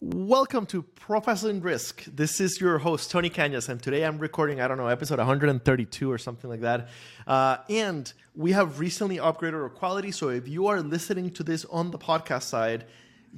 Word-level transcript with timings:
Welcome 0.00 0.66
to 0.66 0.82
Profiling 0.82 1.64
Risk. 1.64 2.04
This 2.04 2.38
is 2.38 2.60
your 2.60 2.76
host, 2.76 3.10
Tony 3.10 3.30
Cañas, 3.30 3.70
and 3.70 3.82
today 3.82 4.04
I'm 4.04 4.18
recording, 4.18 4.60
I 4.60 4.68
don't 4.68 4.76
know, 4.76 4.88
episode 4.88 5.16
132 5.16 6.12
or 6.12 6.18
something 6.18 6.50
like 6.50 6.60
that. 6.60 6.88
Uh, 7.26 7.56
and 7.70 8.12
we 8.34 8.52
have 8.52 8.78
recently 8.78 9.16
upgraded 9.16 9.54
our 9.54 9.70
quality, 9.70 10.10
so 10.12 10.28
if 10.28 10.48
you 10.48 10.66
are 10.66 10.82
listening 10.82 11.30
to 11.30 11.42
this 11.42 11.64
on 11.70 11.92
the 11.92 11.98
podcast 11.98 12.42
side, 12.42 12.84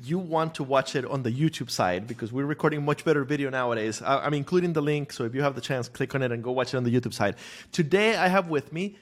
you 0.02 0.18
want 0.18 0.56
to 0.56 0.64
watch 0.64 0.96
it 0.96 1.04
on 1.04 1.22
the 1.22 1.30
YouTube 1.30 1.71
side 1.71 2.08
because 2.08 2.32
we're 2.32 2.44
recording 2.44 2.84
much 2.84 3.04
better 3.04 3.22
video 3.22 3.50
nowadays. 3.50 4.02
I, 4.02 4.18
I'm 4.18 4.34
including 4.34 4.72
the 4.72 4.82
link, 4.82 5.12
so 5.12 5.22
if 5.22 5.36
you 5.36 5.43
have 5.43 5.54
the 5.54 5.61
chance, 5.61 5.88
click 5.88 6.12
on 6.16 6.22
it 6.22 6.32
and 6.32 6.43
go 6.43 6.50
watch 6.50 6.75
it 6.75 6.77
on 6.77 6.82
the 6.82 6.90
YouTube 6.93 7.14
side. 7.14 7.36
Today 7.70 8.16
I 8.16 8.27
have 8.27 8.48
with 8.48 8.72
me 8.72 8.98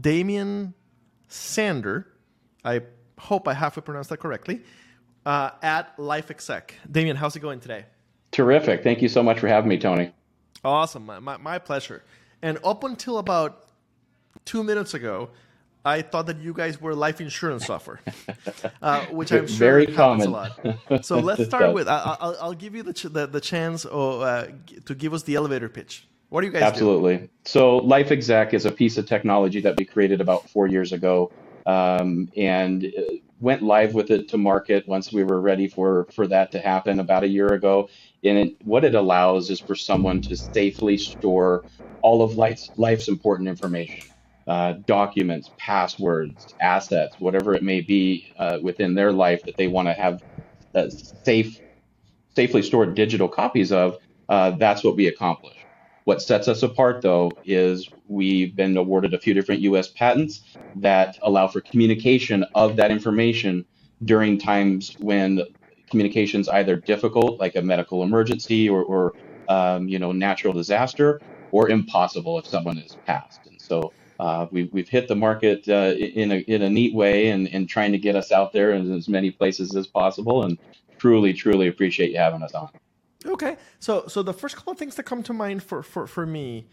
Damien 0.00 0.74
Sander. 1.26 2.06
I 2.64 2.82
hope 3.18 3.48
I 3.48 3.54
have 3.54 3.74
to 3.74 3.82
pronounce 3.82 4.06
that 4.06 4.18
correctly 4.18 4.62
uh, 5.28 5.50
at 5.62 5.94
LifeExec. 5.98 6.70
Damien, 6.90 7.14
how's 7.14 7.36
it 7.36 7.40
going 7.40 7.60
today? 7.60 7.84
Terrific. 8.30 8.82
Thank 8.82 9.02
you 9.02 9.08
so 9.08 9.22
much 9.22 9.38
for 9.38 9.46
having 9.46 9.68
me, 9.68 9.78
Tony. 9.78 10.10
Awesome. 10.64 11.04
My, 11.04 11.18
my, 11.18 11.36
my 11.36 11.58
pleasure. 11.58 12.02
And 12.40 12.58
up 12.64 12.82
until 12.82 13.18
about 13.18 13.66
two 14.46 14.64
minutes 14.64 14.94
ago, 14.94 15.28
I 15.84 16.00
thought 16.00 16.26
that 16.26 16.38
you 16.38 16.54
guys 16.54 16.80
were 16.80 16.94
life 16.94 17.20
insurance 17.20 17.66
software, 17.66 18.00
uh, 18.82 19.04
which 19.06 19.30
I'm 19.30 19.46
sure 19.46 19.56
Very 19.58 19.86
common. 19.86 20.28
a 20.28 20.30
lot. 20.30 20.60
So 21.04 21.18
let's 21.18 21.44
start 21.44 21.74
with. 21.74 21.88
I, 21.88 22.16
I'll, 22.20 22.36
I'll 22.40 22.54
give 22.54 22.74
you 22.74 22.82
the, 22.82 22.94
ch- 22.94 23.12
the, 23.12 23.26
the 23.26 23.40
chance 23.40 23.84
or, 23.84 24.24
uh, 24.24 24.48
to 24.86 24.94
give 24.94 25.12
us 25.12 25.24
the 25.24 25.34
elevator 25.34 25.68
pitch. 25.68 26.08
What 26.30 26.40
do 26.40 26.46
you 26.46 26.52
guys 26.52 26.62
Absolutely. 26.62 27.16
do? 27.18 27.28
So, 27.44 27.76
Life 27.76 28.10
Exec 28.10 28.54
is 28.54 28.66
a 28.66 28.72
piece 28.72 28.98
of 28.98 29.06
technology 29.06 29.60
that 29.60 29.78
we 29.78 29.84
created 29.84 30.20
about 30.20 30.48
four 30.50 30.66
years 30.66 30.92
ago, 30.92 31.32
um, 31.64 32.30
and 32.36 32.84
uh, 32.84 33.14
went 33.40 33.62
live 33.62 33.94
with 33.94 34.10
it 34.10 34.28
to 34.30 34.38
market 34.38 34.88
once 34.88 35.12
we 35.12 35.24
were 35.24 35.40
ready 35.40 35.68
for 35.68 36.08
for 36.14 36.26
that 36.28 36.52
to 36.52 36.60
happen 36.60 37.00
about 37.00 37.24
a 37.24 37.28
year 37.28 37.48
ago. 37.48 37.88
And 38.24 38.38
it, 38.38 38.56
what 38.64 38.84
it 38.84 38.94
allows 38.94 39.50
is 39.50 39.60
for 39.60 39.76
someone 39.76 40.22
to 40.22 40.36
safely 40.36 40.98
store 40.98 41.64
all 42.02 42.22
of 42.22 42.36
life's 42.36 42.70
life's 42.76 43.08
important 43.08 43.48
information. 43.48 44.06
Uh, 44.46 44.74
documents, 44.86 45.52
passwords, 45.58 46.54
assets, 46.60 47.16
whatever 47.18 47.54
it 47.54 47.62
may 47.62 47.80
be 47.82 48.26
uh, 48.38 48.58
within 48.62 48.94
their 48.94 49.12
life 49.12 49.44
that 49.44 49.56
they 49.58 49.68
want 49.68 49.88
to 49.88 49.94
have 49.94 50.22
uh, 50.74 50.88
safe, 51.24 51.60
safely 52.36 52.62
stored 52.62 52.94
digital 52.96 53.28
copies 53.28 53.72
of, 53.72 53.98
uh, 54.28 54.52
that's 54.52 54.84
what 54.84 54.96
we 54.96 55.08
accomplish. 55.08 55.57
What 56.08 56.22
sets 56.22 56.48
us 56.48 56.62
apart, 56.62 57.02
though, 57.02 57.38
is 57.44 57.86
we've 58.06 58.56
been 58.56 58.78
awarded 58.78 59.12
a 59.12 59.18
few 59.18 59.34
different 59.34 59.60
US 59.60 59.88
patents 59.88 60.40
that 60.76 61.18
allow 61.20 61.48
for 61.48 61.60
communication 61.60 62.46
of 62.54 62.76
that 62.76 62.90
information 62.90 63.66
during 64.02 64.38
times 64.38 64.96
when 65.00 65.42
communication's 65.90 66.48
either 66.48 66.76
difficult, 66.76 67.38
like 67.38 67.56
a 67.56 67.60
medical 67.60 68.02
emergency 68.02 68.70
or, 68.70 68.82
or 68.82 69.16
um, 69.48 69.86
you 69.86 69.98
know, 69.98 70.12
natural 70.12 70.54
disaster, 70.54 71.20
or 71.50 71.68
impossible 71.68 72.38
if 72.38 72.46
someone 72.46 72.78
is 72.78 72.96
passed. 73.04 73.46
And 73.46 73.60
so 73.60 73.92
uh, 74.18 74.46
we've, 74.50 74.72
we've 74.72 74.88
hit 74.88 75.08
the 75.08 75.14
market 75.14 75.68
uh, 75.68 75.92
in, 75.98 76.32
a, 76.32 76.36
in 76.36 76.62
a 76.62 76.70
neat 76.70 76.94
way 76.94 77.28
and, 77.28 77.48
and 77.48 77.68
trying 77.68 77.92
to 77.92 77.98
get 77.98 78.16
us 78.16 78.32
out 78.32 78.54
there 78.54 78.70
in 78.72 78.90
as 78.94 79.10
many 79.10 79.30
places 79.30 79.76
as 79.76 79.86
possible. 79.86 80.42
And 80.42 80.56
truly, 80.96 81.34
truly 81.34 81.68
appreciate 81.68 82.12
you 82.12 82.16
having 82.16 82.42
us 82.42 82.54
on. 82.54 82.70
Okay, 83.26 83.56
so 83.80 84.04
so 84.06 84.22
the 84.22 84.32
first 84.32 84.56
couple 84.56 84.72
of 84.72 84.78
things 84.78 84.94
that 84.94 85.02
come 85.02 85.22
to 85.24 85.32
mind 85.32 85.62
for 85.62 85.82
for 85.82 86.06
for 86.06 86.24
me, 86.24 86.68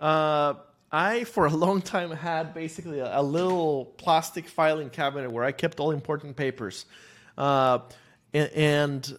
uh, 0.00 0.54
I 0.90 1.24
for 1.24 1.46
a 1.46 1.50
long 1.50 1.82
time 1.82 2.10
had 2.10 2.52
basically 2.52 2.98
a, 2.98 3.20
a, 3.20 3.22
little 3.22 3.86
plastic 3.96 4.48
filing 4.48 4.90
cabinet 4.90 5.30
where 5.30 5.44
I 5.44 5.52
kept 5.52 5.78
all 5.78 5.92
important 5.92 6.36
papers, 6.36 6.84
uh, 7.38 7.78
and, 8.32 8.50
and 8.52 9.18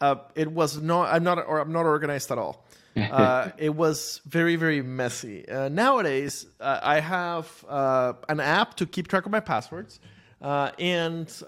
uh, 0.00 0.16
it 0.34 0.50
was 0.50 0.80
not 0.80 1.12
I'm 1.12 1.24
not 1.24 1.38
or 1.46 1.58
I'm 1.58 1.72
not 1.72 1.84
organized 1.84 2.30
at 2.30 2.38
all. 2.38 2.66
Uh, 2.94 3.50
it 3.56 3.74
was 3.74 4.20
very 4.26 4.56
very 4.56 4.82
messy. 4.82 5.48
Uh, 5.48 5.70
nowadays, 5.70 6.44
uh, 6.60 6.78
I 6.82 7.00
have 7.00 7.64
uh, 7.66 8.12
an 8.28 8.38
app 8.38 8.76
to 8.76 8.86
keep 8.86 9.08
track 9.08 9.24
of 9.24 9.32
my 9.32 9.40
passwords, 9.40 9.98
and 10.42 11.42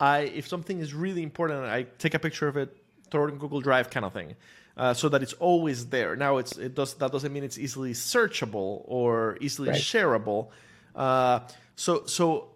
I 0.00 0.20
if 0.20 0.48
something 0.48 0.80
is 0.80 0.94
really 0.94 1.22
important, 1.22 1.64
I 1.64 1.84
take 1.98 2.14
a 2.14 2.18
picture 2.18 2.48
of 2.48 2.56
it 2.56 2.76
throw 3.14 3.28
in 3.28 3.38
Google 3.38 3.60
Drive 3.60 3.90
kind 3.90 4.04
of 4.04 4.12
thing, 4.12 4.34
uh, 4.76 4.92
so 4.92 5.08
that 5.08 5.22
it's 5.22 5.34
always 5.34 5.86
there. 5.86 6.16
Now 6.16 6.38
it's 6.38 6.58
it 6.58 6.74
does 6.74 6.94
that 6.94 7.12
doesn't 7.12 7.32
mean 7.32 7.44
it's 7.44 7.58
easily 7.58 7.92
searchable 7.92 8.82
or 8.86 9.38
easily 9.40 9.68
right. 9.70 9.80
shareable. 9.80 10.48
Uh, 10.96 11.40
so 11.76 12.04
so 12.06 12.48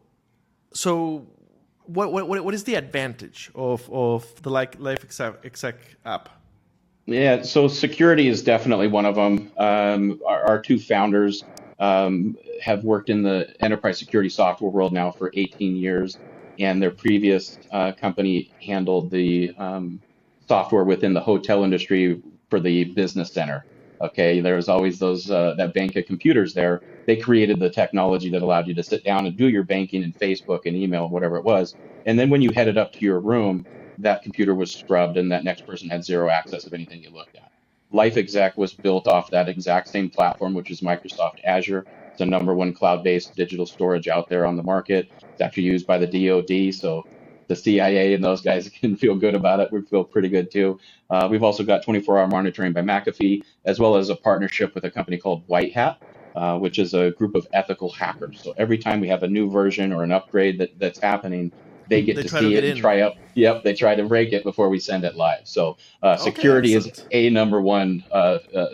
so 0.72 1.26
what 1.86 2.12
what 2.12 2.26
what 2.44 2.54
is 2.54 2.64
the 2.64 2.74
advantage 2.74 3.50
of 3.54 3.88
of 3.90 4.42
the 4.42 4.50
like 4.50 4.78
Life 4.80 5.04
Exec 5.44 5.76
app? 6.04 6.28
Yeah, 7.06 7.42
so 7.42 7.68
security 7.68 8.28
is 8.28 8.42
definitely 8.42 8.88
one 8.88 9.06
of 9.06 9.14
them. 9.14 9.50
Um, 9.56 10.20
our, 10.26 10.42
our, 10.42 10.60
two 10.60 10.78
founders 10.78 11.42
um, 11.78 12.36
have 12.60 12.84
worked 12.84 13.08
in 13.08 13.22
the 13.22 13.48
enterprise 13.60 13.98
security 13.98 14.28
software 14.28 14.70
world 14.70 14.92
now 14.92 15.10
for 15.10 15.30
18 15.32 15.74
years, 15.74 16.18
and 16.58 16.82
their 16.82 16.90
previous 16.90 17.58
uh, 17.72 17.92
company 17.92 18.52
handled 18.60 19.10
the 19.10 19.54
um, 19.56 20.02
software 20.48 20.84
within 20.84 21.14
the 21.14 21.20
hotel 21.20 21.64
industry 21.64 22.22
for 22.50 22.60
the 22.60 22.84
business 22.94 23.32
center. 23.32 23.66
Okay, 24.02 24.40
there 24.40 24.56
was 24.56 24.68
always 24.68 24.98
those 24.98 25.30
uh, 25.30 25.54
that 25.58 25.74
bank 25.74 25.96
of 25.96 26.06
computers 26.06 26.54
there. 26.54 26.82
They 27.06 27.16
created 27.16 27.60
the 27.60 27.70
technology 27.70 28.30
that 28.30 28.42
allowed 28.42 28.68
you 28.68 28.74
to 28.76 28.84
sit 28.84 29.04
down 29.04 29.26
and 29.26 29.36
do 29.36 29.48
your 29.48 29.64
banking 29.64 30.04
and 30.04 30.16
Facebook 30.18 30.60
and 30.66 30.76
email 30.76 31.04
and 31.04 31.12
whatever 31.12 31.36
it 31.38 31.44
was. 31.44 31.76
And 32.06 32.18
then 32.18 32.30
when 32.30 32.42
you 32.42 32.50
headed 32.54 32.78
up 32.78 32.92
to 32.94 33.04
your 33.04 33.20
room, 33.20 33.66
that 33.98 34.22
computer 34.22 34.54
was 34.54 34.72
scrubbed 34.74 35.16
and 35.18 35.32
that 35.32 35.44
next 35.44 35.66
person 35.66 35.90
had 35.90 36.04
zero 36.04 36.30
access 36.30 36.66
of 36.66 36.74
anything 36.74 37.02
you 37.02 37.10
looked 37.10 37.36
at. 37.36 37.50
Life 37.92 38.16
Exec 38.16 38.56
was 38.58 38.74
built 38.74 39.08
off 39.08 39.30
that 39.30 39.48
exact 39.48 39.88
same 39.88 40.10
platform, 40.10 40.54
which 40.54 40.70
is 40.70 40.82
Microsoft 40.82 41.38
Azure. 41.44 41.88
It's 42.10 42.18
the 42.18 42.26
number 42.26 42.54
one 42.54 42.74
cloud-based 42.74 43.36
digital 43.36 43.66
storage 43.66 44.08
out 44.08 44.28
there 44.28 44.46
on 44.46 44.56
the 44.56 44.64
market. 44.64 45.08
It's 45.32 45.42
actually 45.42 45.64
used 45.64 45.86
by 45.86 45.98
the 45.98 46.06
DoD, 46.28 46.74
so 46.74 47.06
the 47.48 47.56
CIA 47.56 48.14
and 48.14 48.22
those 48.22 48.40
guys 48.40 48.68
can 48.80 48.96
feel 48.96 49.16
good 49.16 49.34
about 49.34 49.60
it. 49.60 49.72
We 49.72 49.82
feel 49.82 50.04
pretty 50.04 50.28
good 50.28 50.50
too. 50.50 50.78
Uh, 51.10 51.26
we've 51.30 51.42
also 51.42 51.64
got 51.64 51.82
24 51.82 52.18
hour 52.18 52.28
monitoring 52.28 52.72
by 52.72 52.82
McAfee, 52.82 53.42
as 53.64 53.80
well 53.80 53.96
as 53.96 54.10
a 54.10 54.16
partnership 54.16 54.74
with 54.74 54.84
a 54.84 54.90
company 54.90 55.16
called 55.16 55.42
White 55.46 55.72
Hat, 55.72 56.00
uh, 56.36 56.58
which 56.58 56.78
is 56.78 56.94
a 56.94 57.10
group 57.12 57.34
of 57.34 57.46
ethical 57.52 57.90
hackers. 57.90 58.40
So 58.42 58.54
every 58.58 58.78
time 58.78 59.00
we 59.00 59.08
have 59.08 59.22
a 59.22 59.28
new 59.28 59.50
version 59.50 59.92
or 59.92 60.04
an 60.04 60.12
upgrade 60.12 60.58
that, 60.58 60.78
that's 60.78 60.98
happening, 60.98 61.50
they 61.88 62.02
get 62.02 62.16
they 62.16 62.22
to 62.22 62.28
see 62.28 62.50
to 62.50 62.54
it 62.54 62.64
and 62.64 62.78
try 62.78 63.00
out. 63.00 63.16
Yep, 63.34 63.64
they 63.64 63.74
try 63.74 63.94
to 63.94 64.04
break 64.04 64.32
it 64.32 64.42
before 64.42 64.68
we 64.68 64.78
send 64.78 65.04
it 65.04 65.16
live. 65.16 65.46
So 65.48 65.78
uh, 66.02 66.16
security 66.16 66.76
okay, 66.76 66.88
is 66.90 67.04
a 67.12 67.30
number 67.30 67.60
one 67.60 68.04
uh, 68.10 68.38
uh, 68.54 68.66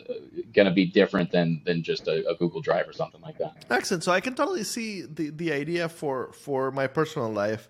going 0.53 0.67
to 0.67 0.73
be 0.73 0.87
different 0.87 1.31
than 1.31 1.62
than 1.65 1.83
just 1.83 2.09
a, 2.09 2.29
a, 2.29 2.35
Google 2.35 2.61
Drive 2.61 2.89
or 2.89 2.93
something 2.93 3.21
like 3.21 3.39
that. 3.39 3.65
Excellent. 3.71 4.03
So 4.03 4.12
I 4.12 4.21
can 4.21 4.35
totally 4.35 4.65
see 4.65 5.03
the 5.03 5.31
the 5.31 5.53
idea 5.53 5.89
for 5.89 6.33
for 6.33 6.71
my 6.71 6.87
personal 6.87 7.31
life. 7.31 7.69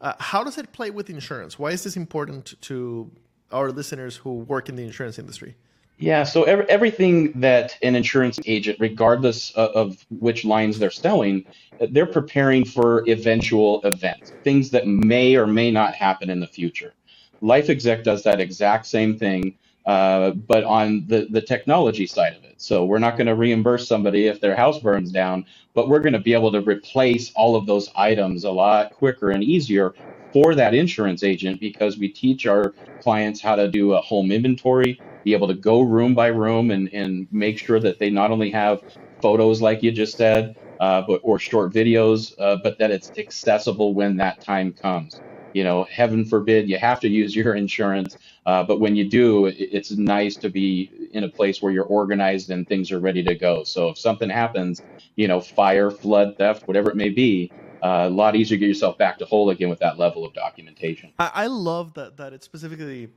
Uh, 0.00 0.12
how 0.18 0.44
does 0.44 0.58
it 0.58 0.72
play 0.72 0.90
with 0.90 1.10
insurance? 1.10 1.58
Why 1.58 1.70
is 1.70 1.84
this 1.84 1.96
important 1.96 2.54
to 2.62 3.10
our 3.52 3.70
listeners 3.70 4.16
who 4.16 4.34
work 4.34 4.68
in 4.68 4.76
the 4.76 4.84
insurance 4.84 5.18
industry? 5.18 5.56
Yeah, 5.98 6.24
so 6.24 6.42
every, 6.44 6.68
everything 6.68 7.40
that 7.40 7.78
an 7.82 7.96
insurance 7.96 8.38
agent, 8.44 8.76
regardless 8.80 9.50
of, 9.52 9.70
of, 9.70 10.06
which 10.18 10.44
lines 10.44 10.78
they're 10.78 10.90
selling, 10.90 11.46
they're 11.90 12.04
preparing 12.04 12.66
for 12.66 13.02
eventual 13.08 13.80
events, 13.82 14.32
things 14.44 14.70
that 14.70 14.86
may 14.86 15.36
or 15.36 15.46
may 15.46 15.70
not 15.70 15.94
happen 15.94 16.28
in 16.28 16.40
the 16.40 16.46
future. 16.46 16.92
Life 17.40 17.70
Exec 17.70 18.04
does 18.04 18.22
that 18.24 18.40
exact 18.40 18.86
same 18.86 19.18
thing, 19.18 19.56
uh, 19.86 20.32
but 20.32 20.64
on 20.64 21.06
the, 21.06 21.28
the 21.30 21.40
technology 21.40 22.06
side 22.06 22.36
of 22.36 22.44
it. 22.44 22.45
So 22.58 22.84
we're 22.86 23.00
not 23.00 23.16
going 23.16 23.28
to 23.28 23.36
reimburse 23.36 23.88
somebody 23.88 24.26
if 24.28 24.40
their 24.40 24.56
house 24.56 24.80
burns 24.80 25.12
down, 25.12 25.46
but 25.74 25.88
we're 25.88 26.00
going 26.00 26.14
to 26.14 26.20
be 26.20 26.34
able 26.34 26.52
to 26.52 26.62
replace 26.62 27.32
all 27.36 27.56
of 27.56 27.66
those 27.66 27.90
items 27.96 28.44
a 28.44 28.52
lot 28.52 28.92
quicker 28.92 29.30
and 29.30 29.44
easier 29.44 29.94
for 30.32 30.54
that 30.56 30.74
insurance 30.74 31.24
agent 31.24 31.60
because 31.60 31.98
we 31.98 32.08
teach 32.08 32.46
our 32.46 32.74
clients 33.02 33.42
how 33.42 33.56
to 33.56 33.68
do 33.70 33.94
a 33.94 34.02
home 34.02 34.32
inventory, 34.32 35.02
be 35.24 35.34
able 35.34 35.48
to 35.48 35.54
go 35.54 35.82
room 35.82 36.14
by 36.14 36.28
room 36.28 36.70
and, 36.72 36.90
and 36.92 37.28
make 37.32 37.58
sure 37.58 37.80
that 37.80 37.98
they 38.00 38.10
not 38.10 38.30
only 38.32 38.50
have 38.50 38.82
photos 39.22 39.62
like 39.62 39.82
you 39.82 39.92
just 39.92 40.16
said, 40.16 40.56
uh, 40.80 41.02
but 41.08 41.20
or 41.24 41.38
short 41.38 41.72
videos, 41.72 42.32
uh, 42.40 42.56
but 42.62 42.78
that 42.78 42.90
it's 42.92 43.12
accessible 43.18 43.94
when 43.94 44.16
that 44.18 44.40
time 44.42 44.72
comes 44.72 45.14
you 45.54 45.64
know, 45.64 45.84
heaven 45.90 46.26
forbid 46.26 46.70
you 46.70 46.78
have 46.78 47.00
to 47.02 47.10
use 47.10 47.36
your 47.36 47.56
insurance. 47.56 48.18
Uh, 48.46 48.62
but 48.62 48.78
when 48.78 48.94
you 48.94 49.08
do, 49.08 49.46
it's 49.46 49.90
nice 49.90 50.36
to 50.36 50.48
be 50.48 51.08
in 51.12 51.24
a 51.24 51.28
place 51.28 51.60
where 51.60 51.72
you're 51.72 51.84
organized 51.84 52.48
and 52.50 52.66
things 52.68 52.92
are 52.92 53.00
ready 53.00 53.22
to 53.24 53.34
go. 53.34 53.64
So 53.64 53.88
if 53.88 53.98
something 53.98 54.30
happens, 54.30 54.82
you 55.16 55.26
know, 55.26 55.40
fire, 55.40 55.90
flood, 55.90 56.38
theft, 56.38 56.62
whatever 56.66 56.88
it 56.88 56.96
may 56.96 57.08
be, 57.08 57.52
uh, 57.82 58.06
a 58.06 58.10
lot 58.10 58.36
easier 58.36 58.56
to 58.56 58.60
get 58.60 58.68
yourself 58.68 58.96
back 58.98 59.18
to 59.18 59.24
whole 59.24 59.50
again 59.50 59.68
with 59.68 59.80
that 59.80 59.98
level 59.98 60.24
of 60.24 60.32
documentation. 60.32 61.12
I, 61.18 61.30
I 61.34 61.46
love 61.48 61.94
that 61.94 62.16
that 62.18 62.32
it 62.32 62.44
specifically 62.44 63.08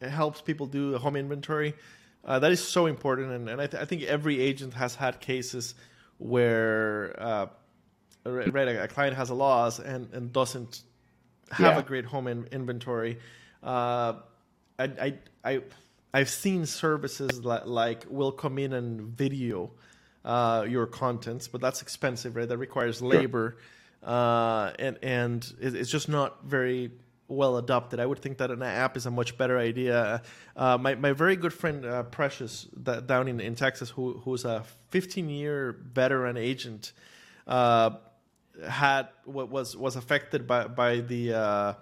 it 0.00 0.10
helps 0.10 0.42
people 0.42 0.66
do 0.66 0.92
the 0.92 0.98
home 0.98 1.16
inventory. 1.16 1.74
Uh, 2.24 2.38
that 2.38 2.52
is 2.52 2.62
so 2.62 2.86
important, 2.86 3.32
and, 3.32 3.48
and 3.48 3.60
I, 3.60 3.66
th- 3.66 3.82
I, 3.82 3.86
think 3.86 4.02
every 4.02 4.38
agent 4.40 4.74
has 4.74 4.94
had 4.94 5.18
cases 5.20 5.74
where 6.18 7.14
uh, 7.18 7.46
right 8.26 8.68
a 8.68 8.88
client 8.88 9.16
has 9.16 9.30
a 9.30 9.34
loss 9.34 9.78
and, 9.78 10.12
and 10.12 10.32
doesn't 10.32 10.82
have 11.50 11.74
Yeah. 11.74 11.78
a 11.78 11.82
great 11.82 12.04
home 12.04 12.26
in, 12.26 12.46
inventory. 12.52 13.18
Uh, 13.62 14.14
I, 14.78 14.84
I, 14.84 15.14
I, 15.44 15.60
I've 16.14 16.30
seen 16.30 16.66
services 16.66 17.44
like, 17.44 17.66
like 17.66 18.04
will 18.08 18.32
come 18.32 18.58
in 18.58 18.72
and 18.72 19.00
video 19.00 19.70
uh, 20.24 20.64
your 20.68 20.86
contents, 20.86 21.48
but 21.48 21.60
that's 21.60 21.82
expensive, 21.82 22.36
right? 22.36 22.48
That 22.48 22.58
requires 22.58 23.00
labor, 23.00 23.56
uh, 24.02 24.72
and 24.78 24.98
and 25.02 25.54
it's 25.60 25.90
just 25.90 26.08
not 26.08 26.44
very 26.44 26.90
well 27.28 27.58
adopted. 27.58 28.00
I 28.00 28.06
would 28.06 28.20
think 28.20 28.38
that 28.38 28.50
an 28.50 28.62
app 28.62 28.96
is 28.96 29.06
a 29.06 29.10
much 29.10 29.36
better 29.36 29.58
idea. 29.58 30.22
Uh, 30.56 30.78
my, 30.78 30.94
my 30.94 31.12
very 31.12 31.36
good 31.36 31.52
friend 31.52 31.84
uh, 31.84 32.02
Precious 32.04 32.66
that, 32.84 33.06
down 33.06 33.28
in, 33.28 33.38
in 33.40 33.54
Texas, 33.54 33.90
who 33.90 34.14
who's 34.24 34.44
a 34.44 34.64
15 34.90 35.28
year 35.28 35.76
veteran 35.92 36.36
agent, 36.36 36.92
uh, 37.46 37.90
had 38.68 39.08
what 39.24 39.50
was 39.50 39.76
was 39.76 39.96
affected 39.96 40.46
by 40.46 40.66
by 40.66 41.00
the 41.00 41.34
uh, 41.34 41.72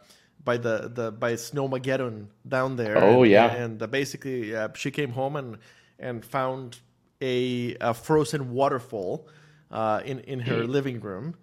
by 0.46 0.56
the 0.56 0.90
the 0.94 1.12
by 1.12 1.34
snowmageddon 1.34 2.28
down 2.48 2.76
there. 2.76 2.96
Oh, 2.96 3.22
and, 3.22 3.30
yeah. 3.30 3.52
and 3.52 3.82
uh, 3.82 3.86
basically 3.86 4.56
uh, 4.56 4.68
she 4.74 4.90
came 4.90 5.10
home 5.10 5.36
and 5.36 5.58
and 5.98 6.24
found 6.24 6.78
a, 7.20 7.76
a 7.80 7.92
frozen 7.92 8.52
waterfall 8.52 9.28
uh, 9.70 10.00
in 10.06 10.20
in 10.20 10.40
her 10.40 10.64
living 10.64 11.00
room. 11.00 11.34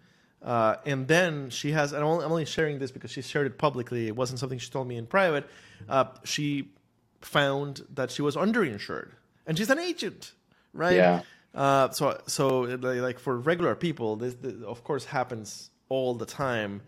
Uh, 0.41 0.75
and 0.85 1.07
then 1.07 1.49
she 1.49 1.71
has, 1.71 1.93
and 1.93 2.03
I'm 2.03 2.09
only, 2.09 2.43
sharing 2.43 2.77
this 2.77 2.91
because 2.91 3.11
she 3.11 3.21
shared 3.21 3.47
it 3.47 3.57
publicly. 3.57 4.07
It 4.07 4.15
wasn't 4.15 4.39
something 4.39 4.59
she 4.59 4.69
told 4.69 4.89
me 4.89 4.97
in 4.97 5.05
private. 5.05 5.45
Uh, 5.87 6.05
she 6.25 6.73
found 7.21 7.85
that 7.93 8.11
she 8.11 8.21
was 8.21 8.35
underinsured, 8.35 9.11
and 9.47 9.57
she's 9.57 9.69
an 9.69 9.79
agent, 9.79 10.33
right? 10.73 10.97
Yeah. 10.97 11.21
Uh, 11.55 11.91
so, 11.91 12.19
so 12.27 12.61
like 12.61 12.99
like 12.99 13.19
for 13.19 13.37
regular 13.37 13.73
people, 13.73 14.17
this, 14.17 14.33
this 14.33 14.61
of 14.63 14.83
course 14.83 15.05
happens 15.05 15.69
all 15.87 16.13
the 16.13 16.25
time. 16.25 16.81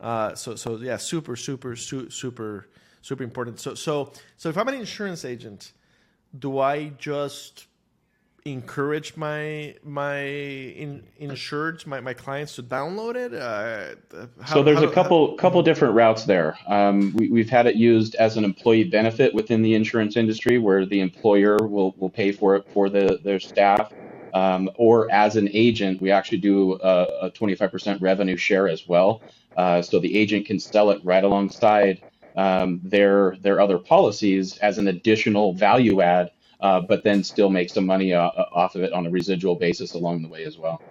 Uh, 0.00 0.34
so, 0.34 0.54
so 0.54 0.76
yeah, 0.76 0.96
super, 0.96 1.36
super, 1.36 1.76
su- 1.76 2.10
super, 2.10 2.68
super 3.02 3.22
important. 3.22 3.60
So, 3.60 3.74
so, 3.74 4.12
so 4.36 4.48
if 4.48 4.56
I'm 4.56 4.66
an 4.68 4.74
insurance 4.74 5.24
agent, 5.24 5.72
do 6.38 6.58
I 6.58 6.92
just 6.98 7.66
encourage 8.46 9.18
my 9.18 9.74
my 9.84 10.22
in, 10.22 11.02
insured 11.18 11.86
my, 11.86 12.00
my 12.00 12.14
clients 12.14 12.54
to 12.56 12.62
download 12.62 13.14
it? 13.14 13.34
Uh, 13.34 14.26
how- 14.40 14.54
so 14.54 14.62
there's 14.62 14.78
how- 14.78 14.84
a 14.86 14.92
couple 14.92 15.34
couple 15.36 15.62
different 15.62 15.94
routes 15.94 16.24
there. 16.24 16.56
Um, 16.66 17.12
we, 17.14 17.28
we've 17.28 17.50
had 17.50 17.66
it 17.66 17.76
used 17.76 18.14
as 18.14 18.38
an 18.38 18.44
employee 18.44 18.84
benefit 18.84 19.34
within 19.34 19.60
the 19.60 19.74
insurance 19.74 20.16
industry, 20.16 20.56
where 20.56 20.86
the 20.86 21.00
employer 21.00 21.58
will 21.60 21.94
will 21.98 22.08
pay 22.10 22.32
for 22.32 22.56
it 22.56 22.66
for 22.72 22.88
the 22.88 23.20
their 23.22 23.40
staff, 23.40 23.92
um, 24.32 24.70
or 24.76 25.12
as 25.12 25.36
an 25.36 25.50
agent, 25.52 26.00
we 26.00 26.10
actually 26.10 26.38
do 26.38 26.78
a, 26.82 27.26
a 27.26 27.30
25% 27.32 28.00
revenue 28.00 28.36
share 28.36 28.68
as 28.68 28.88
well. 28.88 29.20
Uh, 29.56 29.82
so 29.82 29.98
the 29.98 30.16
agent 30.18 30.46
can 30.46 30.58
sell 30.60 30.90
it 30.90 31.00
right 31.04 31.24
alongside 31.24 32.02
um, 32.36 32.80
their 32.84 33.36
their 33.40 33.60
other 33.60 33.78
policies 33.78 34.58
as 34.58 34.78
an 34.78 34.88
additional 34.88 35.54
value 35.54 36.00
add, 36.02 36.30
uh, 36.60 36.80
but 36.80 37.04
then 37.04 37.24
still 37.24 37.50
make 37.50 37.70
some 37.70 37.86
money 37.86 38.14
uh, 38.14 38.30
off 38.52 38.74
of 38.76 38.82
it 38.82 38.92
on 38.92 39.06
a 39.06 39.10
residual 39.10 39.56
basis 39.56 39.94
along 39.94 40.22
the 40.22 40.28
way 40.28 40.44
as 40.44 40.58
well. 40.58 40.82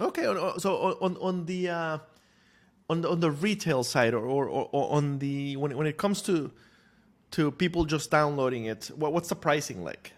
Okay, 0.00 0.24
so 0.58 0.98
on 1.00 1.16
on 1.18 1.46
the 1.46 1.68
uh, 1.70 1.98
on 2.90 3.02
the 3.02 3.10
on 3.10 3.20
the 3.20 3.30
retail 3.30 3.84
side, 3.84 4.14
or, 4.14 4.26
or, 4.26 4.48
or 4.72 4.92
on 4.96 5.18
the 5.20 5.56
when 5.56 5.72
it- 5.72 5.78
when 5.78 5.86
it 5.86 5.96
comes 5.98 6.22
to 6.22 6.52
to 7.32 7.50
people 7.52 7.84
just 7.84 8.10
downloading 8.10 8.66
it, 8.66 8.90
what, 8.96 9.12
what's 9.12 9.28
the 9.28 9.36
pricing 9.36 9.84
like? 9.84 10.12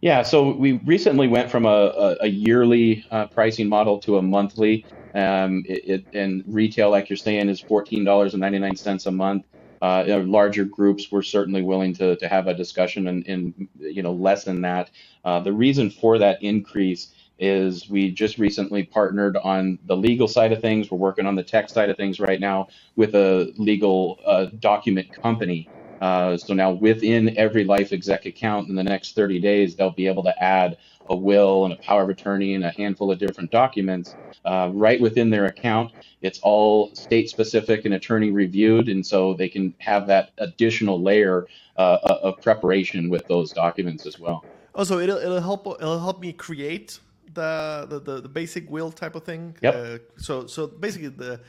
Yeah, 0.00 0.22
so 0.22 0.52
we 0.54 0.72
recently 0.84 1.28
went 1.28 1.50
from 1.50 1.64
a, 1.66 1.68
a, 1.68 2.16
a 2.22 2.26
yearly 2.28 3.04
uh, 3.10 3.26
pricing 3.28 3.68
model 3.68 3.98
to 4.00 4.18
a 4.18 4.22
monthly. 4.22 4.88
Um, 5.14 5.64
it, 5.66 5.88
it, 5.90 6.06
and 6.14 6.44
retail, 6.46 6.90
like 6.90 7.10
you're 7.10 7.16
saying, 7.16 7.48
is 7.48 7.62
$14.99 7.62 9.06
a 9.06 9.10
month. 9.10 9.46
Uh, 9.82 10.22
larger 10.24 10.64
groups, 10.64 11.12
we're 11.12 11.22
certainly 11.22 11.62
willing 11.62 11.94
to, 11.94 12.16
to 12.16 12.28
have 12.28 12.48
a 12.48 12.54
discussion 12.54 13.08
and, 13.08 13.26
and 13.26 13.68
you 13.78 14.02
know 14.02 14.12
less 14.12 14.44
than 14.44 14.62
that. 14.62 14.90
Uh, 15.24 15.40
the 15.40 15.52
reason 15.52 15.90
for 15.90 16.18
that 16.18 16.42
increase 16.42 17.14
is 17.38 17.88
we 17.90 18.10
just 18.10 18.38
recently 18.38 18.84
partnered 18.84 19.36
on 19.38 19.78
the 19.86 19.96
legal 19.96 20.28
side 20.28 20.52
of 20.52 20.60
things. 20.60 20.90
We're 20.90 20.98
working 20.98 21.26
on 21.26 21.34
the 21.36 21.44
tech 21.44 21.68
side 21.70 21.90
of 21.90 21.96
things 21.96 22.20
right 22.20 22.40
now 22.40 22.68
with 22.96 23.14
a 23.14 23.52
legal 23.56 24.20
uh, 24.26 24.46
document 24.60 25.12
company. 25.12 25.70
Uh, 26.00 26.36
so 26.36 26.54
now 26.54 26.72
within 26.72 27.36
every 27.38 27.64
life 27.64 27.92
exec 27.92 28.26
account 28.26 28.68
in 28.68 28.76
the 28.76 28.84
next 28.84 29.14
30 29.16 29.40
days, 29.40 29.76
they'll 29.76 29.90
be 29.90 30.06
able 30.08 30.24
to 30.24 30.42
add 30.44 30.78
a 31.08 31.16
will 31.16 31.64
and 31.64 31.74
a 31.74 31.76
power 31.76 32.02
of 32.02 32.08
attorney 32.08 32.54
and 32.54 32.64
a 32.64 32.70
handful 32.70 33.10
of 33.10 33.18
different 33.18 33.50
documents 33.50 34.14
uh, 34.44 34.70
right 34.72 35.00
within 35.00 35.30
their 35.30 35.46
account. 35.46 35.92
It's 36.22 36.38
all 36.40 36.94
state 36.94 37.28
specific 37.28 37.84
and 37.84 37.94
attorney 37.94 38.30
reviewed, 38.30 38.88
and 38.88 39.04
so 39.04 39.34
they 39.34 39.48
can 39.48 39.74
have 39.78 40.06
that 40.06 40.30
additional 40.38 41.00
layer 41.00 41.46
uh, 41.76 41.98
of 42.02 42.40
preparation 42.40 43.10
with 43.10 43.26
those 43.28 43.52
documents 43.52 44.06
as 44.06 44.18
well. 44.18 44.44
Also, 44.74 44.98
it'll 44.98 45.18
it'll 45.18 45.40
help 45.40 45.66
it'll 45.66 46.00
help 46.00 46.20
me 46.20 46.32
create 46.32 46.98
the 47.32 47.86
the, 47.88 48.00
the, 48.00 48.20
the 48.22 48.28
basic 48.28 48.70
will 48.70 48.90
type 48.90 49.14
of 49.14 49.24
thing. 49.24 49.54
Yep. 49.62 49.74
Uh, 49.74 49.98
so 50.16 50.46
so 50.46 50.66
basically 50.66 51.08
the 51.08 51.40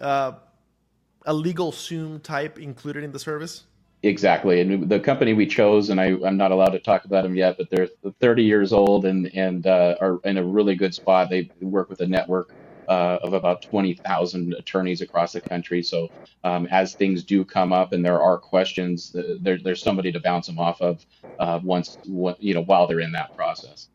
uh, 0.00 0.32
a 1.26 1.32
LegalZoom 1.34 2.22
type 2.22 2.58
included 2.58 3.04
in 3.04 3.12
the 3.12 3.18
service. 3.18 3.64
Exactly, 4.02 4.60
and 4.62 4.88
the 4.88 5.00
company 5.00 5.34
we 5.34 5.46
chose, 5.46 5.90
and 5.90 6.00
I, 6.00 6.16
I'm 6.24 6.38
not 6.38 6.52
allowed 6.52 6.70
to 6.70 6.78
talk 6.80 7.04
about 7.04 7.24
them 7.24 7.34
yet, 7.34 7.56
but 7.58 7.68
they're 7.70 7.88
30 8.20 8.44
years 8.44 8.72
old 8.72 9.04
and 9.04 9.26
and 9.34 9.66
uh, 9.66 9.96
are 10.00 10.20
in 10.24 10.38
a 10.38 10.44
really 10.44 10.74
good 10.76 10.94
spot. 10.94 11.30
They 11.30 11.52
work 11.60 11.90
with 11.90 12.00
a 12.00 12.06
network 12.06 12.54
uh, 12.88 13.18
of 13.22 13.34
about 13.34 13.62
20,000 13.62 14.54
attorneys 14.54 15.02
across 15.02 15.32
the 15.32 15.42
country. 15.42 15.82
So 15.82 16.12
um, 16.44 16.66
as 16.70 16.94
things 16.94 17.24
do 17.24 17.44
come 17.44 17.74
up 17.74 17.92
and 17.92 18.04
there 18.04 18.22
are 18.22 18.38
questions, 18.38 19.14
there, 19.42 19.58
there's 19.62 19.82
somebody 19.82 20.12
to 20.12 20.20
bounce 20.20 20.46
them 20.46 20.58
off 20.58 20.80
of 20.80 21.04
uh, 21.38 21.60
once 21.62 21.98
you 22.04 22.54
know 22.54 22.62
while 22.62 22.86
they're 22.86 23.00
in 23.00 23.12
that 23.12 23.34
process. 23.36 23.88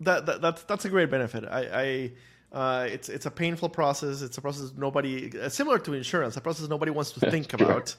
That, 0.00 0.26
that 0.26 0.40
that's 0.42 0.62
that's 0.64 0.84
a 0.84 0.90
great 0.90 1.10
benefit. 1.10 1.44
I. 1.46 1.60
I 1.72 2.12
uh, 2.52 2.86
it's 2.90 3.08
it's 3.08 3.26
a 3.26 3.30
painful 3.30 3.70
process. 3.70 4.22
It's 4.22 4.38
a 4.38 4.42
process 4.42 4.72
nobody 4.76 5.38
uh, 5.40 5.48
similar 5.48 5.78
to 5.80 5.94
insurance. 5.94 6.36
A 6.36 6.40
process 6.42 6.68
nobody 6.68 6.90
wants 6.92 7.12
to 7.12 7.20
think 7.30 7.54
Sure. 7.58 7.72
about, 7.72 7.96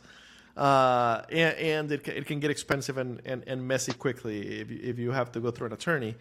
uh, 0.56 1.22
and, 1.30 1.58
and 1.58 1.92
it, 1.92 2.08
it 2.08 2.26
can 2.26 2.40
get 2.40 2.52
expensive 2.52 2.98
and, 2.98 3.22
and, 3.26 3.44
and 3.48 3.68
messy 3.68 3.94
quickly 3.94 4.60
if 4.60 4.70
you, 4.72 4.80
if 4.82 5.00
you 5.00 5.12
have 5.12 5.32
to 5.32 5.40
go 5.40 5.52
through 5.52 5.68
an 5.68 5.74
attorney. 5.74 6.16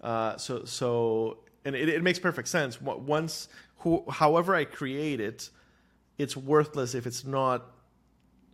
Uh, 0.00 0.36
so 0.36 0.64
so 0.64 1.38
and 1.64 1.74
it, 1.74 1.88
it 1.88 2.02
makes 2.02 2.18
perfect 2.18 2.48
sense. 2.48 2.80
Once 2.80 3.48
who 3.78 4.04
however 4.10 4.54
I 4.54 4.64
create 4.64 5.20
it, 5.20 5.50
it's 6.18 6.36
worthless 6.36 6.94
if 6.94 7.06
it's 7.06 7.24
not 7.24 7.70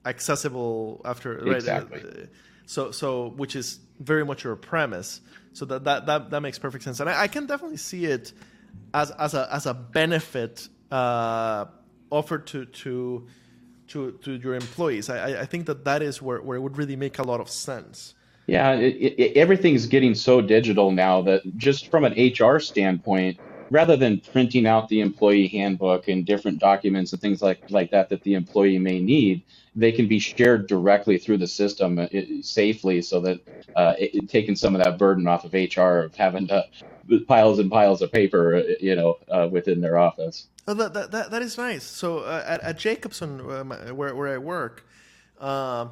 accessible 0.04 1.00
after 1.04 1.38
right? 1.38 1.56
Exactly. 1.56 2.00
Uh, 2.00 2.26
So 2.64 2.90
so 2.92 3.28
which 3.36 3.56
is 3.56 3.80
very 3.98 4.24
much 4.24 4.44
your 4.44 4.56
premise. 4.56 5.20
So 5.52 5.64
that 5.66 5.84
that 5.84 6.06
that, 6.06 6.30
that 6.30 6.40
makes 6.40 6.58
perfect 6.58 6.84
sense, 6.84 7.00
and 7.00 7.10
I, 7.10 7.22
I 7.24 7.28
can 7.28 7.46
definitely 7.46 7.76
see 7.76 8.06
it 8.06 8.32
as 8.94 9.10
as 9.10 9.34
a 9.34 9.48
as 9.52 9.66
a 9.66 9.74
benefit 9.74 10.68
uh, 10.90 11.66
offered 12.10 12.46
to 12.46 12.64
to 12.66 13.26
to 13.92 14.12
to 14.24 14.32
your 14.34 14.54
employees. 14.54 15.08
I 15.10 15.42
I- 15.42 15.46
think 15.46 15.66
that 15.66 15.84
that 15.84 16.02
is 16.02 16.20
where 16.22 16.40
where 16.42 16.56
it 16.56 16.60
would 16.60 16.78
really 16.78 16.96
make 16.96 17.18
a 17.18 17.22
lot 17.22 17.40
of 17.40 17.48
sense. 17.48 18.14
Yeah, 18.46 18.72
it, 18.74 18.96
it, 18.96 19.36
everything's 19.36 19.86
getting 19.86 20.14
so 20.14 20.40
digital 20.40 20.90
now 20.90 21.22
that 21.22 21.42
just 21.56 21.90
from 21.90 22.04
an 22.04 22.12
HR 22.14 22.58
standpoint, 22.58 23.38
rather 23.72 23.96
than 23.96 24.20
printing 24.20 24.66
out 24.66 24.86
the 24.90 25.00
employee 25.00 25.48
handbook 25.48 26.06
and 26.06 26.26
different 26.26 26.58
documents 26.58 27.12
and 27.12 27.22
things 27.22 27.40
like, 27.40 27.62
like 27.70 27.90
that 27.90 28.10
that 28.10 28.22
the 28.22 28.34
employee 28.34 28.78
may 28.78 29.00
need, 29.00 29.42
they 29.74 29.90
can 29.90 30.06
be 30.06 30.18
shared 30.18 30.66
directly 30.66 31.16
through 31.16 31.38
the 31.38 31.46
system 31.46 31.98
uh, 31.98 32.06
it, 32.12 32.44
safely 32.44 33.00
so 33.00 33.18
that 33.18 33.40
uh, 33.74 33.94
it, 33.98 34.14
it- 34.14 34.28
taking 34.28 34.54
some 34.54 34.74
of 34.76 34.84
that 34.84 34.98
burden 34.98 35.26
off 35.26 35.46
of 35.46 35.54
HR 35.54 36.00
of 36.00 36.14
having 36.14 36.46
to 36.46 36.62
piles 37.26 37.58
and 37.58 37.70
piles 37.70 38.02
of 38.02 38.12
paper, 38.12 38.56
uh, 38.56 38.62
you 38.78 38.94
know, 38.94 39.18
uh, 39.30 39.48
within 39.50 39.80
their 39.80 39.96
office. 39.96 40.48
Oh, 40.68 40.74
that, 40.74 40.92
that, 40.92 41.30
that, 41.30 41.42
is 41.42 41.56
nice. 41.56 41.82
So 41.82 42.18
uh, 42.18 42.44
at, 42.46 42.60
at 42.60 42.78
Jacobson, 42.78 43.40
um, 43.50 43.70
where, 43.96 44.14
where 44.14 44.34
I 44.34 44.38
work, 44.38 44.86
uh, 45.40 45.86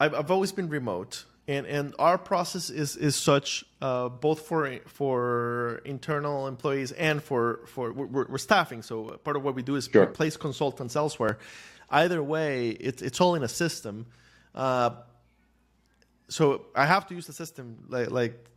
I've, 0.00 0.14
I've 0.14 0.30
always 0.30 0.52
been 0.52 0.70
remote, 0.70 1.24
and, 1.46 1.66
and 1.66 1.94
our 1.98 2.16
process 2.18 2.70
is 2.70 2.96
is 2.96 3.16
such 3.16 3.64
uh, 3.82 4.08
both 4.08 4.40
for 4.46 4.78
for 4.86 5.82
internal 5.84 6.46
employees 6.46 6.92
and 6.92 7.22
for 7.22 7.60
for 7.66 7.92
we're, 7.92 8.26
we're 8.26 8.38
staffing. 8.38 8.82
So 8.82 9.18
part 9.24 9.36
of 9.36 9.44
what 9.44 9.54
we 9.54 9.62
do 9.62 9.76
is 9.76 9.88
Sure. 9.92 10.06
place 10.06 10.36
consultants 10.36 10.96
elsewhere. 10.96 11.38
Either 11.90 12.22
way, 12.22 12.70
it's 12.70 13.02
it's 13.02 13.20
all 13.20 13.34
in 13.34 13.42
a 13.42 13.48
system. 13.48 14.06
Uh, 14.54 14.90
so 16.28 16.66
I 16.74 16.86
have 16.86 17.06
to 17.08 17.14
use 17.14 17.26
the 17.26 17.32
system 17.32 17.84
like 17.88 18.10
like 18.10 18.48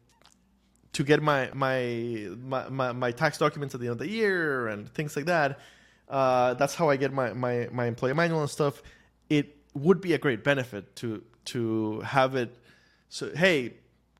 to 0.93 1.03
get 1.03 1.21
my 1.21 1.49
my, 1.53 2.29
my 2.39 2.69
my 2.69 2.91
my 2.93 3.11
tax 3.11 3.37
documents 3.37 3.75
at 3.75 3.81
the 3.81 3.87
end 3.87 3.93
of 3.93 3.99
the 3.99 4.09
year 4.09 4.67
and 4.67 4.89
things 4.93 5.15
like 5.15 5.25
that. 5.25 5.59
Uh, 6.09 6.53
that's 6.53 6.73
how 6.73 6.89
I 6.89 6.95
get 6.95 7.11
my, 7.11 7.33
my, 7.33 7.67
my 7.69 7.85
employee 7.85 8.13
manual 8.13 8.39
and 8.39 8.49
stuff. 8.49 8.81
It 9.29 9.57
would 9.73 9.99
be 9.99 10.13
a 10.13 10.17
great 10.17 10.41
benefit 10.43 10.95
to 10.97 11.21
to 11.45 11.99
have 12.01 12.35
it. 12.35 12.57
So 13.09 13.31
hey, 13.35 13.73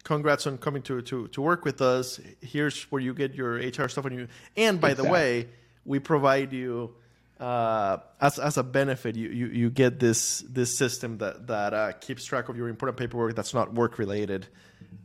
congrats 0.03 0.47
on 0.47 0.57
coming 0.57 0.81
to, 0.83 1.01
to, 1.01 1.27
to 1.27 1.41
work 1.41 1.65
with 1.65 1.81
us. 1.81 2.19
Here's 2.41 2.83
where 2.83 3.01
you 3.01 3.13
get 3.13 3.33
your 3.33 3.55
HR 3.55 3.89
stuff 3.89 4.05
and 4.05 4.15
you. 4.15 4.27
And 4.55 4.79
by 4.79 4.93
the 4.93 5.03
way, 5.03 5.47
we 5.85 5.99
provide 5.99 6.53
you 6.53 6.95
uh, 7.39 7.97
as, 8.19 8.39
as 8.39 8.57
a 8.57 8.63
benefit, 8.63 9.15
you, 9.15 9.29
you, 9.29 9.47
you 9.47 9.69
get 9.69 9.99
this 9.99 10.39
this 10.49 10.75
system 10.75 11.19
that 11.19 11.45
that 11.47 11.73
uh, 11.73 11.91
keeps 11.91 12.25
track 12.25 12.49
of 12.49 12.57
your 12.57 12.67
important 12.67 12.97
paperwork 12.97 13.35
that's 13.35 13.53
not 13.53 13.73
work 13.73 13.99
related, 13.99 14.47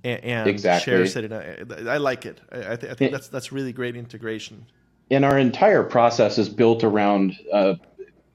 and, 0.02 0.24
and 0.24 0.48
exactly. 0.48 0.92
shares 0.92 1.16
it. 1.16 1.24
In 1.24 1.32
a, 1.32 1.90
I 1.90 1.98
like 1.98 2.24
it. 2.24 2.40
I, 2.50 2.72
I, 2.72 2.76
th- 2.76 2.90
I 2.90 2.94
think 2.94 3.12
that's 3.12 3.28
that's 3.28 3.52
really 3.52 3.72
great 3.72 3.96
integration. 3.96 4.64
And 5.10 5.26
our 5.26 5.36
entire 5.36 5.82
process 5.82 6.38
is 6.38 6.48
built 6.48 6.84
around 6.84 7.36
uh, 7.52 7.74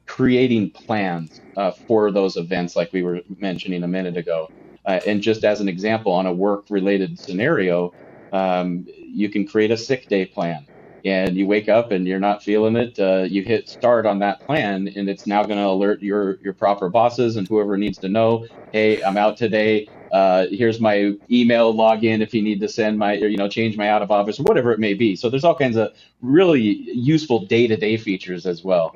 creating 0.05 0.71
plans 0.71 1.41
uh, 1.55 1.71
for 1.71 2.11
those 2.11 2.37
events, 2.37 2.75
like 2.75 2.93
we 2.93 3.01
were 3.01 3.21
mentioning 3.39 3.83
a 3.83 3.87
minute 3.87 4.15
ago. 4.15 4.51
Uh, 4.87 5.01
and 5.05 5.21
just 5.21 5.43
as 5.43 5.59
an 5.59 5.67
example, 5.67 6.13
on 6.13 6.25
a 6.25 6.33
work-related 6.33 7.19
scenario, 7.19 7.93
um, 8.31 8.87
you 9.05 9.29
can 9.29 9.45
create 9.45 9.69
a 9.69 9.77
sick 9.77 10.07
day 10.07 10.25
plan 10.25 10.65
and 11.05 11.37
you 11.37 11.45
wake 11.45 11.69
up 11.69 11.91
and 11.91 12.07
you're 12.07 12.19
not 12.19 12.43
feeling 12.43 12.75
it, 12.75 12.99
uh, 12.99 13.23
you 13.23 13.43
hit 13.43 13.69
start 13.69 14.05
on 14.05 14.19
that 14.19 14.41
plan, 14.45 14.87
and 14.95 15.09
it's 15.09 15.27
now 15.27 15.43
going 15.43 15.57
to 15.57 15.65
alert 15.65 16.01
your 16.01 16.37
your 16.41 16.53
proper 16.53 16.89
bosses 16.89 17.35
and 17.35 17.47
whoever 17.47 17.77
needs 17.77 17.97
to 17.99 18.09
know, 18.09 18.45
hey, 18.71 19.01
I'm 19.03 19.17
out 19.17 19.37
today. 19.37 19.87
Uh, 20.11 20.47
here's 20.49 20.79
my 20.79 21.13
email 21.29 21.73
login 21.73 22.21
if 22.21 22.33
you 22.33 22.41
need 22.41 22.59
to 22.61 22.67
send 22.67 22.97
my 22.97 23.17
or, 23.17 23.27
you 23.27 23.37
know 23.37 23.49
change 23.49 23.77
my 23.77 23.89
out 23.89 24.01
of 24.01 24.09
office 24.09 24.39
or 24.39 24.43
whatever 24.43 24.71
it 24.71 24.79
may 24.79 24.93
be. 24.93 25.15
So 25.15 25.29
there's 25.29 25.43
all 25.43 25.55
kinds 25.55 25.77
of 25.77 25.93
really 26.21 26.61
useful 26.61 27.45
day 27.45 27.67
to 27.67 27.77
day 27.77 27.97
features 27.97 28.45
as 28.45 28.63
well. 28.63 28.95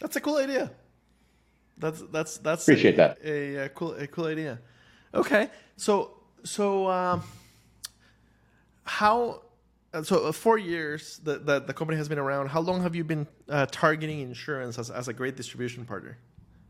That's 0.00 0.16
a 0.16 0.20
cool 0.20 0.36
idea. 0.36 0.70
That's 1.78 2.02
that's 2.12 2.38
that's 2.38 2.62
appreciate 2.62 2.94
a, 2.94 2.96
that 2.98 3.18
a, 3.24 3.56
a, 3.56 3.68
cool 3.70 3.94
a 3.94 4.06
cool 4.06 4.26
idea. 4.26 4.60
Okay, 5.14 5.48
so 5.76 6.12
so 6.44 6.88
um, 6.90 7.22
how 8.84 9.42
so 10.02 10.26
uh, 10.26 10.32
four 10.32 10.58
years 10.58 11.18
that, 11.24 11.46
that 11.46 11.66
the 11.66 11.72
company 11.72 11.96
has 11.96 12.08
been 12.08 12.18
around. 12.18 12.48
How 12.48 12.60
long 12.60 12.82
have 12.82 12.94
you 12.94 13.04
been 13.04 13.26
uh, 13.48 13.66
targeting 13.70 14.20
insurance 14.20 14.78
as, 14.78 14.90
as 14.90 15.08
a 15.08 15.12
great 15.12 15.36
distribution 15.36 15.84
partner? 15.84 16.18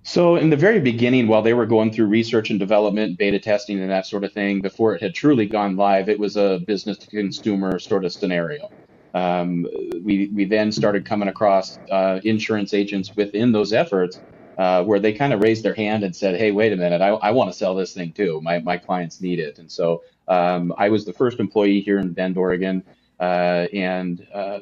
So 0.05 0.37
in 0.37 0.49
the 0.51 0.57
very 0.57 0.81
beginning, 0.81 1.27
while 1.27 1.43
they 1.43 1.53
were 1.53 1.67
going 1.67 1.93
through 1.93 2.07
research 2.07 2.51
and 2.51 2.59
development, 2.59 3.19
beta 3.19 3.39
testing, 3.39 3.81
and 3.81 3.91
that 3.91 4.07
sort 4.07 4.25
of 4.25 4.33
thing, 4.33 4.61
before 4.61 4.95
it 4.95 5.03
had 5.03 5.15
truly 5.15 5.47
gone 5.47 5.77
live, 5.77 6.09
it 6.09 6.19
was 6.19 6.37
a 6.37 6.61
business 6.67 6.97
to 6.99 7.07
consumer 7.09 7.79
sort 7.79 8.05
of 8.05 8.13
scenario. 8.13 8.71
Um, 9.15 9.67
we 10.05 10.31
we 10.35 10.45
then 10.45 10.71
started 10.71 11.05
coming 11.05 11.29
across 11.29 11.79
uh, 11.91 12.21
insurance 12.25 12.73
agents 12.73 13.15
within 13.17 13.53
those 13.53 13.73
efforts 13.73 14.21
uh, 14.59 14.85
where 14.85 15.01
they 15.01 15.13
kind 15.13 15.33
of 15.33 15.41
raised 15.43 15.65
their 15.65 15.75
hand 15.75 16.05
and 16.05 16.15
said, 16.15 16.37
"Hey, 16.37 16.51
wait 16.53 16.73
a 16.73 16.77
minute, 16.77 17.01
I, 17.01 17.09
I 17.09 17.31
want 17.31 17.51
to 17.51 17.57
sell 17.57 17.75
this 17.75 17.95
thing 17.95 18.13
too. 18.13 18.41
My 18.43 18.59
my 18.59 18.77
clients 18.77 19.21
need 19.21 19.39
it." 19.39 19.59
And 19.59 19.71
so 19.71 20.03
um, 20.29 20.75
I 20.77 20.89
was 20.91 21.05
the 21.05 21.13
first 21.13 21.41
employee 21.41 21.81
here 21.81 21.99
in 21.99 22.13
Bend, 22.13 22.37
Oregon. 22.37 22.85
Uh, 23.19 23.67
and 23.73 24.27
uh, 24.33 24.61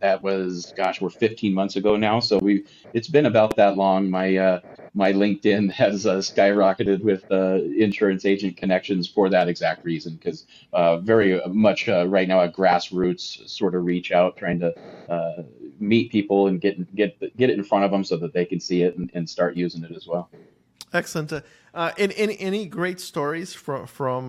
that 0.00 0.22
was, 0.22 0.72
gosh, 0.76 1.00
we're 1.00 1.10
15 1.10 1.52
months 1.52 1.76
ago 1.76 1.96
now. 1.96 2.20
So 2.20 2.38
we, 2.38 2.64
it's 2.92 3.08
been 3.08 3.26
about 3.26 3.56
that 3.56 3.76
long. 3.76 4.10
My 4.10 4.36
uh, 4.36 4.60
my 4.94 5.12
LinkedIn 5.12 5.70
has 5.72 6.06
uh, 6.06 6.16
skyrocketed 6.16 7.02
with 7.02 7.24
uh, 7.30 7.60
insurance 7.76 8.24
agent 8.24 8.56
connections 8.56 9.08
for 9.08 9.28
that 9.30 9.48
exact 9.48 9.84
reason, 9.84 10.14
because 10.16 10.46
very 11.02 11.40
much 11.48 11.88
right 11.88 12.28
now 12.28 12.40
a 12.40 12.48
grassroots 12.48 13.48
sort 13.48 13.74
of 13.74 13.84
reach 13.84 14.12
out, 14.12 14.36
trying 14.36 14.60
to 14.60 14.74
meet 15.80 16.10
people 16.10 16.46
and 16.48 16.60
get 16.60 16.94
get 16.94 17.18
get 17.36 17.50
it 17.50 17.58
in 17.58 17.64
front 17.64 17.84
of 17.84 17.90
them 17.90 18.04
so 18.04 18.16
that 18.16 18.32
they 18.32 18.44
can 18.44 18.60
see 18.60 18.82
it 18.82 18.96
and, 18.96 19.10
and 19.14 19.28
start 19.28 19.56
using 19.56 19.84
it 19.84 19.92
as 19.92 20.06
well. 20.06 20.30
Excellent. 20.92 21.32
Uh, 21.32 21.92
any, 21.98 22.14
any 22.16 22.40
any 22.40 22.66
great 22.66 23.00
stories 23.00 23.52
from 23.52 23.86
from 23.86 24.28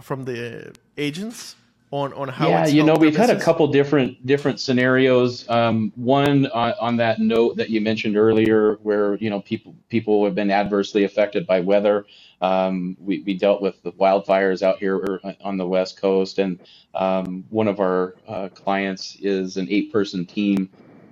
from 0.00 0.24
the 0.24 0.72
agents? 0.96 1.56
on 1.90 2.12
on 2.12 2.28
how 2.28 2.48
yeah 2.48 2.66
you 2.66 2.82
know 2.82 2.94
we've 2.94 3.16
had 3.16 3.30
a 3.30 3.40
couple 3.40 3.66
different 3.66 4.26
different 4.26 4.60
scenarios 4.60 5.48
um, 5.48 5.90
one 5.96 6.46
on, 6.48 6.74
on, 6.80 6.96
that 6.96 7.18
note 7.18 7.56
that 7.56 7.70
you 7.70 7.80
mentioned 7.80 8.16
earlier 8.16 8.74
where 8.82 9.14
you 9.16 9.30
know 9.30 9.40
people 9.40 9.74
people 9.88 10.24
have 10.24 10.34
been 10.34 10.50
adversely 10.50 11.04
affected 11.04 11.46
by 11.46 11.60
weather 11.60 12.04
um, 12.42 12.96
we, 13.00 13.22
we 13.22 13.34
dealt 13.34 13.62
with 13.62 13.82
the 13.82 13.92
wildfires 13.92 14.62
out 14.62 14.78
here 14.78 15.20
on 15.42 15.56
the 15.56 15.66
west 15.66 16.00
coast 16.00 16.38
and 16.38 16.60
um, 16.94 17.44
one 17.48 17.68
of 17.68 17.80
our 17.80 18.16
uh, 18.26 18.48
clients 18.50 19.16
is 19.20 19.56
an 19.56 19.66
eight 19.70 19.90
person 19.90 20.26
team 20.26 20.68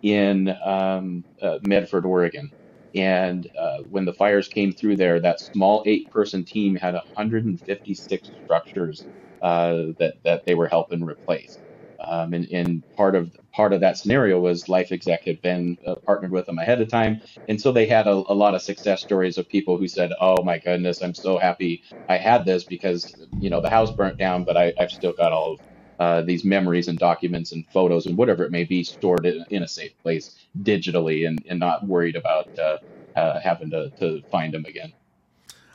in 0.06 0.54
um, 0.64 1.24
uh, 1.42 1.58
medford 1.62 2.06
oregon 2.06 2.50
and 2.94 3.48
uh, 3.58 3.78
when 3.90 4.04
the 4.04 4.12
fires 4.12 4.48
came 4.48 4.72
through 4.72 4.96
there 4.96 5.20
that 5.20 5.40
small 5.40 5.82
eight 5.86 6.10
person 6.10 6.44
team 6.44 6.76
had 6.76 6.94
156 6.94 8.30
structures 8.44 9.06
uh, 9.42 9.92
that 9.98 10.14
that 10.24 10.44
they 10.46 10.54
were 10.54 10.68
helping 10.68 11.04
replace. 11.04 11.58
Um, 11.98 12.34
and, 12.34 12.46
and, 12.52 12.82
part 12.96 13.14
of 13.14 13.34
part 13.54 13.72
of 13.72 13.80
that 13.80 13.96
scenario 13.96 14.38
was 14.38 14.68
Life 14.68 14.92
Exec 14.92 15.24
had 15.24 15.40
been 15.42 15.78
uh, 15.86 15.94
partnered 16.06 16.30
with 16.30 16.46
them 16.46 16.58
ahead 16.58 16.80
of 16.80 16.88
time, 16.90 17.22
and 17.48 17.60
so 17.60 17.72
they 17.72 17.86
had 17.86 18.06
a, 18.06 18.12
a, 18.12 18.34
lot 18.34 18.54
of 18.54 18.62
success 18.62 19.02
stories 19.02 19.38
of 19.38 19.48
people 19.48 19.78
who 19.78 19.88
said, 19.88 20.12
"Oh 20.20 20.42
my 20.42 20.58
goodness, 20.58 21.02
I'm 21.02 21.14
so 21.14 21.38
happy 21.38 21.82
I 22.08 22.18
had 22.18 22.44
this 22.44 22.64
because 22.64 23.16
you 23.38 23.48
know 23.50 23.62
the 23.62 23.70
house 23.70 23.92
burnt 23.92 24.18
down, 24.18 24.44
but 24.44 24.56
I, 24.58 24.74
have 24.78 24.90
still 24.90 25.14
got 25.14 25.32
all 25.32 25.54
of 25.54 25.60
uh, 25.98 26.22
these 26.22 26.44
memories 26.44 26.88
and 26.88 26.98
documents 26.98 27.52
and 27.52 27.66
photos 27.68 28.06
and 28.06 28.16
whatever 28.16 28.44
it 28.44 28.50
may 28.50 28.64
be 28.64 28.84
stored 28.84 29.26
in, 29.26 29.44
in 29.50 29.62
a 29.62 29.68
safe 29.68 29.92
place 30.02 30.36
digitally, 30.62 31.26
and, 31.26 31.44
and 31.48 31.58
not 31.58 31.86
worried 31.86 32.16
about 32.16 32.48
uh, 32.58 32.78
uh, 33.16 33.40
having 33.40 33.70
to, 33.70 33.90
to 33.98 34.22
find 34.30 34.52
them 34.54 34.64
again." 34.66 34.92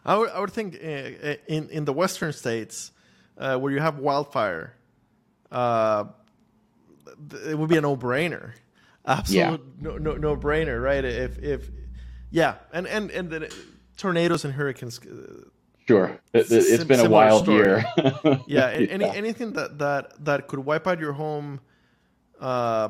I 0.06 0.18
would, 0.18 0.30
I 0.30 0.40
would 0.40 0.52
think 0.52 0.76
uh, 0.76 1.36
in 1.48 1.70
in 1.70 1.86
the 1.86 1.94
Western 1.94 2.34
states 2.34 2.92
uh, 3.38 3.58
where 3.58 3.72
you 3.72 3.80
have 3.80 4.00
wildfire, 4.00 4.76
uh, 5.52 6.06
it 7.48 7.58
would 7.58 7.70
be 7.70 7.78
a 7.78 7.82
no-brainer. 7.82 8.54
Absolute 9.06 9.38
yeah. 9.40 9.58
no, 9.80 9.98
no, 9.98 10.14
no-brainer, 10.16 10.82
right? 10.82 11.04
If 11.04 11.40
if 11.40 11.70
yeah, 12.30 12.56
and 12.72 12.88
and 12.88 13.12
and 13.12 13.30
then 13.30 13.48
tornadoes 13.98 14.46
and 14.46 14.54
hurricanes. 14.54 15.00
Uh, 15.84 15.88
sure, 15.88 16.20
it, 16.34 16.48
has 16.50 16.86
been 16.86 17.00
a 17.00 17.10
wild 17.10 17.44
story. 17.44 17.58
year. 17.58 17.86
yeah, 18.48 18.70
any 18.70 19.06
yeah. 19.06 19.14
anything 19.14 19.54
that 19.54 19.78
that 19.80 20.26
that 20.26 20.48
could 20.48 20.60
wipe 20.60 20.88
out 20.88 21.00
your 21.00 21.14
home. 21.14 21.60
Uh, 22.40 22.90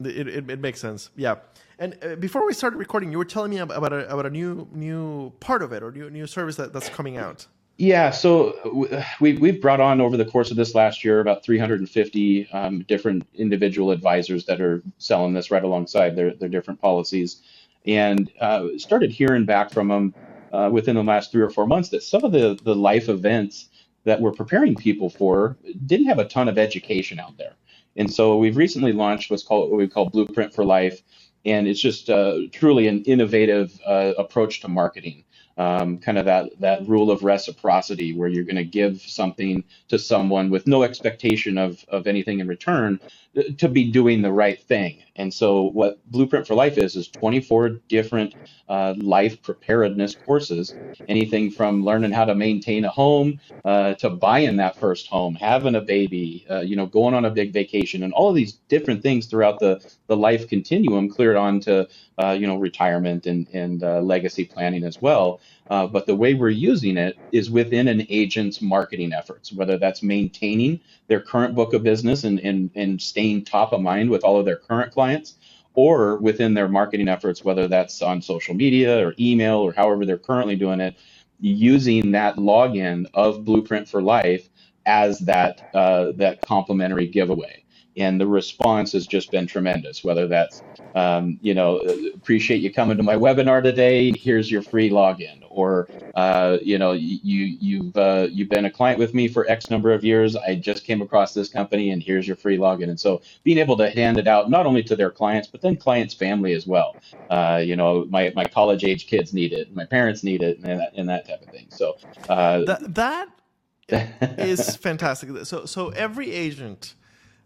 it, 0.00 0.26
it, 0.26 0.50
it 0.50 0.60
makes 0.60 0.80
sense. 0.80 1.10
Yeah. 1.16 1.36
And 1.78 1.96
uh, 2.02 2.16
before 2.16 2.44
we 2.46 2.52
started 2.54 2.76
recording, 2.76 3.12
you 3.12 3.18
were 3.18 3.24
telling 3.24 3.50
me 3.50 3.58
about 3.58 3.92
a, 3.92 4.12
about 4.12 4.26
a 4.26 4.30
new 4.30 4.68
new 4.72 5.30
part 5.40 5.62
of 5.62 5.72
it 5.72 5.82
or 5.82 5.90
new 5.90 6.10
new 6.10 6.26
service 6.26 6.56
that, 6.56 6.72
that's 6.72 6.88
coming 6.88 7.16
out. 7.16 7.46
Yeah, 7.78 8.10
so 8.10 9.02
we 9.20 9.36
we've 9.38 9.60
brought 9.60 9.80
on 9.80 10.00
over 10.00 10.16
the 10.16 10.24
course 10.24 10.50
of 10.50 10.56
this 10.56 10.74
last 10.74 11.04
year 11.04 11.20
about 11.20 11.42
350 11.42 12.48
um, 12.52 12.82
different 12.82 13.26
individual 13.34 13.90
advisors 13.90 14.44
that 14.46 14.60
are 14.60 14.82
selling 14.98 15.32
this 15.32 15.50
right 15.50 15.64
alongside 15.64 16.14
their 16.14 16.34
their 16.34 16.48
different 16.50 16.80
policies, 16.80 17.40
and 17.86 18.30
uh, 18.40 18.68
started 18.76 19.10
hearing 19.10 19.44
back 19.44 19.70
from 19.70 19.88
them 19.88 20.14
uh, 20.52 20.68
within 20.72 20.96
the 20.96 21.02
last 21.02 21.32
three 21.32 21.42
or 21.42 21.50
four 21.50 21.66
months 21.66 21.88
that 21.90 22.02
some 22.02 22.24
of 22.24 22.32
the 22.32 22.58
the 22.62 22.74
life 22.74 23.08
events 23.08 23.68
that 24.04 24.20
we're 24.20 24.32
preparing 24.32 24.74
people 24.74 25.08
for 25.08 25.56
didn't 25.86 26.06
have 26.06 26.18
a 26.18 26.24
ton 26.24 26.48
of 26.48 26.58
education 26.58 27.18
out 27.18 27.36
there, 27.38 27.54
and 27.96 28.12
so 28.12 28.36
we've 28.36 28.56
recently 28.56 28.92
launched 28.92 29.30
what's 29.30 29.42
called 29.42 29.70
what 29.70 29.78
we 29.78 29.88
call 29.88 30.08
Blueprint 30.08 30.54
for 30.54 30.64
Life, 30.64 31.02
and 31.44 31.66
it's 31.66 31.80
just 31.80 32.10
uh, 32.10 32.38
truly 32.52 32.86
an 32.86 33.02
innovative 33.04 33.78
uh, 33.86 34.12
approach 34.18 34.60
to 34.60 34.68
marketing 34.68 35.24
um, 35.58 35.98
kind 35.98 36.18
of 36.18 36.26
that 36.26 36.50
that 36.60 36.88
rule 36.88 37.10
of 37.10 37.24
reciprocity 37.24 38.14
where 38.14 38.28
you're 38.28 38.44
going 38.44 38.56
to 38.56 38.64
give 38.64 39.00
something 39.02 39.64
to 39.88 39.98
someone 39.98 40.50
with 40.50 40.66
no 40.68 40.84
expectation 40.84 41.58
of 41.58 41.84
of 41.88 42.06
anything 42.08 42.40
in 42.40 42.48
return 42.48 43.00
uh, 43.38 43.42
to 43.58 43.68
be 43.68 43.90
doing 43.92 44.22
the 44.22 44.32
right 44.32 44.62
thing. 44.62 44.98
And 45.16 45.34
so 45.34 45.64
what 45.64 46.00
blueprint 46.10 46.46
for 46.48 46.56
life 46.56 46.78
is 46.78 46.96
is 46.96 47.08
24 47.08 47.70
different 47.88 48.34
uh, 48.68 48.94
life 48.98 49.42
preparedness 49.42 50.16
courses. 50.16 50.76
Anything 51.08 51.50
from 51.52 51.84
learning 51.84 52.12
how 52.12 52.24
to 52.26 52.34
maintain 52.34 52.84
a 52.86 52.90
home 52.90 53.40
uh, 53.64 53.94
to 53.96 54.10
buying 54.10 54.56
that 54.58 54.78
first 54.80 55.08
home 55.08 55.36
having 55.36 55.76
a 55.76 55.82
baby 55.82 56.46
uh, 56.50 56.62
you 56.62 56.76
know 56.76 56.86
going 56.86 57.14
on 57.14 57.26
a 57.26 57.30
big 57.30 57.52
vacation 57.54 58.04
and 58.04 58.12
all 58.14 58.30
of 58.30 58.36
these 58.36 58.54
different 58.70 59.02
things 59.04 59.26
throughout 59.28 59.60
the 59.60 59.82
the 60.08 60.16
life 60.18 60.48
continuum 60.48 61.10
cleared 61.10 61.36
on 61.36 61.60
to 61.60 61.88
uh, 62.18 62.32
you 62.32 62.48
know 62.48 62.56
retirement 62.56 63.26
and 63.26 63.48
and 63.54 63.84
uh, 63.84 64.00
legacy 64.00 64.46
planning 64.46 64.84
as 64.84 65.00
well 65.02 65.41
uh, 65.70 65.86
but 65.86 66.06
the 66.06 66.14
way 66.14 66.34
we're 66.34 66.48
using 66.48 66.96
it 66.96 67.16
is 67.32 67.50
within 67.50 67.88
an 67.88 68.06
agent's 68.08 68.60
marketing 68.60 69.12
efforts, 69.12 69.52
whether 69.52 69.78
that's 69.78 70.02
maintaining 70.02 70.80
their 71.08 71.20
current 71.20 71.54
book 71.54 71.72
of 71.72 71.82
business 71.82 72.24
and, 72.24 72.40
and, 72.40 72.70
and 72.74 73.00
staying 73.00 73.44
top 73.44 73.72
of 73.72 73.80
mind 73.80 74.10
with 74.10 74.24
all 74.24 74.38
of 74.38 74.44
their 74.44 74.56
current 74.56 74.92
clients, 74.92 75.36
or 75.74 76.18
within 76.18 76.54
their 76.54 76.68
marketing 76.68 77.08
efforts, 77.08 77.44
whether 77.44 77.66
that's 77.68 78.02
on 78.02 78.20
social 78.20 78.54
media 78.54 79.06
or 79.06 79.14
email 79.18 79.58
or 79.58 79.72
however 79.72 80.04
they're 80.04 80.18
currently 80.18 80.56
doing 80.56 80.80
it, 80.80 80.96
using 81.40 82.12
that 82.12 82.36
login 82.36 83.06
of 83.14 83.44
Blueprint 83.44 83.88
for 83.88 84.02
Life 84.02 84.48
as 84.84 85.18
that 85.20 85.70
uh, 85.74 86.12
that 86.16 86.42
complimentary 86.42 87.06
giveaway. 87.06 87.64
And 87.96 88.20
the 88.20 88.26
response 88.26 88.92
has 88.92 89.06
just 89.06 89.30
been 89.30 89.46
tremendous. 89.46 90.02
Whether 90.02 90.26
that's, 90.26 90.62
um, 90.94 91.38
you 91.42 91.54
know, 91.54 91.78
appreciate 92.14 92.60
you 92.60 92.72
coming 92.72 92.96
to 92.96 93.02
my 93.02 93.14
webinar 93.14 93.62
today. 93.62 94.12
Here's 94.12 94.50
your 94.50 94.62
free 94.62 94.90
login, 94.90 95.42
or 95.50 95.88
uh, 96.14 96.58
you 96.62 96.78
know, 96.78 96.92
you 96.92 97.18
you've 97.22 97.96
uh, 97.96 98.28
you've 98.30 98.48
been 98.48 98.64
a 98.64 98.70
client 98.70 98.98
with 98.98 99.14
me 99.14 99.28
for 99.28 99.48
X 99.50 99.70
number 99.70 99.92
of 99.92 100.04
years. 100.04 100.36
I 100.36 100.54
just 100.54 100.84
came 100.84 101.02
across 101.02 101.34
this 101.34 101.48
company, 101.48 101.90
and 101.90 102.02
here's 102.02 102.26
your 102.26 102.36
free 102.36 102.56
login. 102.56 102.88
And 102.88 102.98
so, 102.98 103.20
being 103.44 103.58
able 103.58 103.76
to 103.76 103.90
hand 103.90 104.18
it 104.18 104.26
out 104.26 104.50
not 104.50 104.66
only 104.66 104.82
to 104.84 104.96
their 104.96 105.10
clients, 105.10 105.48
but 105.48 105.60
then 105.60 105.76
clients' 105.76 106.14
family 106.14 106.54
as 106.54 106.66
well. 106.66 106.96
Uh, 107.30 107.60
you 107.62 107.76
know, 107.76 108.06
my 108.08 108.32
my 108.34 108.44
college 108.44 108.84
age 108.84 109.06
kids 109.06 109.32
need 109.32 109.52
it, 109.52 109.74
my 109.74 109.84
parents 109.84 110.22
need 110.22 110.42
it, 110.42 110.58
and 110.58 110.80
that, 110.80 110.92
and 110.96 111.08
that 111.08 111.28
type 111.28 111.42
of 111.42 111.48
thing. 111.48 111.66
So 111.68 111.96
uh, 112.28 112.64
that 112.64 112.94
that 112.94 113.28
is 114.38 114.76
fantastic. 114.76 115.44
So 115.44 115.66
so 115.66 115.90
every 115.90 116.32
agent 116.32 116.94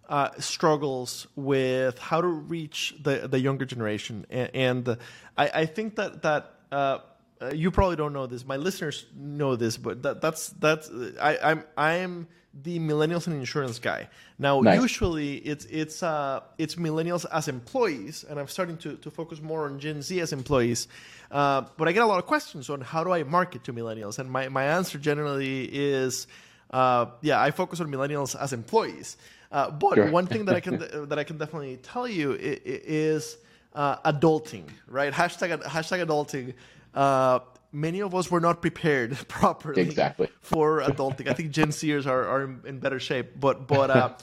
uh, 0.08 0.30
struggles 0.38 1.26
with 1.36 1.98
how 1.98 2.20
to 2.20 2.26
reach 2.26 2.94
the 3.02 3.28
the 3.28 3.38
younger 3.38 3.64
generation, 3.64 4.26
and, 4.30 4.50
and 4.54 4.88
I, 5.36 5.48
I 5.62 5.66
think 5.66 5.96
that 5.96 6.22
that. 6.22 6.52
Uh, 6.70 6.98
uh, 7.38 7.50
you 7.54 7.70
probably 7.70 7.96
don't 7.96 8.14
know 8.14 8.26
this. 8.26 8.46
My 8.46 8.56
listeners 8.56 9.04
know 9.14 9.56
this, 9.56 9.76
but 9.76 10.02
that, 10.04 10.22
that's 10.22 10.48
that's 10.48 10.90
I, 11.20 11.36
I'm 11.42 11.64
I'm 11.76 12.28
the 12.62 12.78
millennials 12.78 13.26
and 13.26 13.36
insurance 13.36 13.78
guy. 13.78 14.08
Now, 14.38 14.60
nice. 14.60 14.80
usually 14.80 15.36
it's 15.36 15.66
it's 15.66 16.02
uh, 16.02 16.40
it's 16.58 16.76
millennials 16.76 17.26
as 17.30 17.48
employees, 17.48 18.24
and 18.28 18.40
I'm 18.40 18.48
starting 18.48 18.78
to, 18.78 18.96
to 18.96 19.10
focus 19.10 19.40
more 19.40 19.66
on 19.66 19.78
Gen 19.78 20.02
Z 20.02 20.18
as 20.20 20.32
employees. 20.32 20.88
Uh, 21.30 21.62
but 21.76 21.88
I 21.88 21.92
get 21.92 22.02
a 22.02 22.06
lot 22.06 22.18
of 22.18 22.26
questions 22.26 22.70
on 22.70 22.80
how 22.80 23.04
do 23.04 23.12
I 23.12 23.22
market 23.24 23.64
to 23.64 23.72
millennials, 23.72 24.18
and 24.18 24.30
my, 24.30 24.48
my 24.48 24.64
answer 24.64 24.96
generally 24.96 25.64
is, 25.64 26.26
uh, 26.70 27.06
yeah, 27.20 27.40
I 27.40 27.50
focus 27.50 27.80
on 27.80 27.88
millennials 27.88 28.40
as 28.40 28.52
employees. 28.52 29.16
Uh, 29.50 29.70
but 29.70 29.94
sure. 29.94 30.10
one 30.10 30.26
thing 30.26 30.44
that 30.46 30.56
I 30.56 30.60
can 30.60 30.78
that 31.08 31.18
I 31.18 31.24
can 31.24 31.38
definitely 31.38 31.76
tell 31.78 32.08
you 32.08 32.36
is 32.40 33.38
uh, 33.74 34.10
adulting, 34.10 34.64
right? 34.88 35.12
Hashtag 35.12 35.62
hashtag 35.62 36.06
adulting. 36.06 36.54
Uh, 36.94 37.40
many 37.72 38.00
of 38.00 38.14
us 38.14 38.30
were 38.30 38.40
not 38.40 38.60
prepared 38.60 39.16
properly 39.28 39.82
exactly. 39.82 40.28
for 40.40 40.80
adulting. 40.80 41.28
I 41.28 41.34
think 41.34 41.50
Gen 41.50 41.68
Zers 41.68 42.06
are, 42.06 42.26
are 42.26 42.42
in 42.64 42.78
better 42.78 42.98
shape, 42.98 43.38
but 43.38 43.66
but 43.68 43.90
uh, 43.90 44.14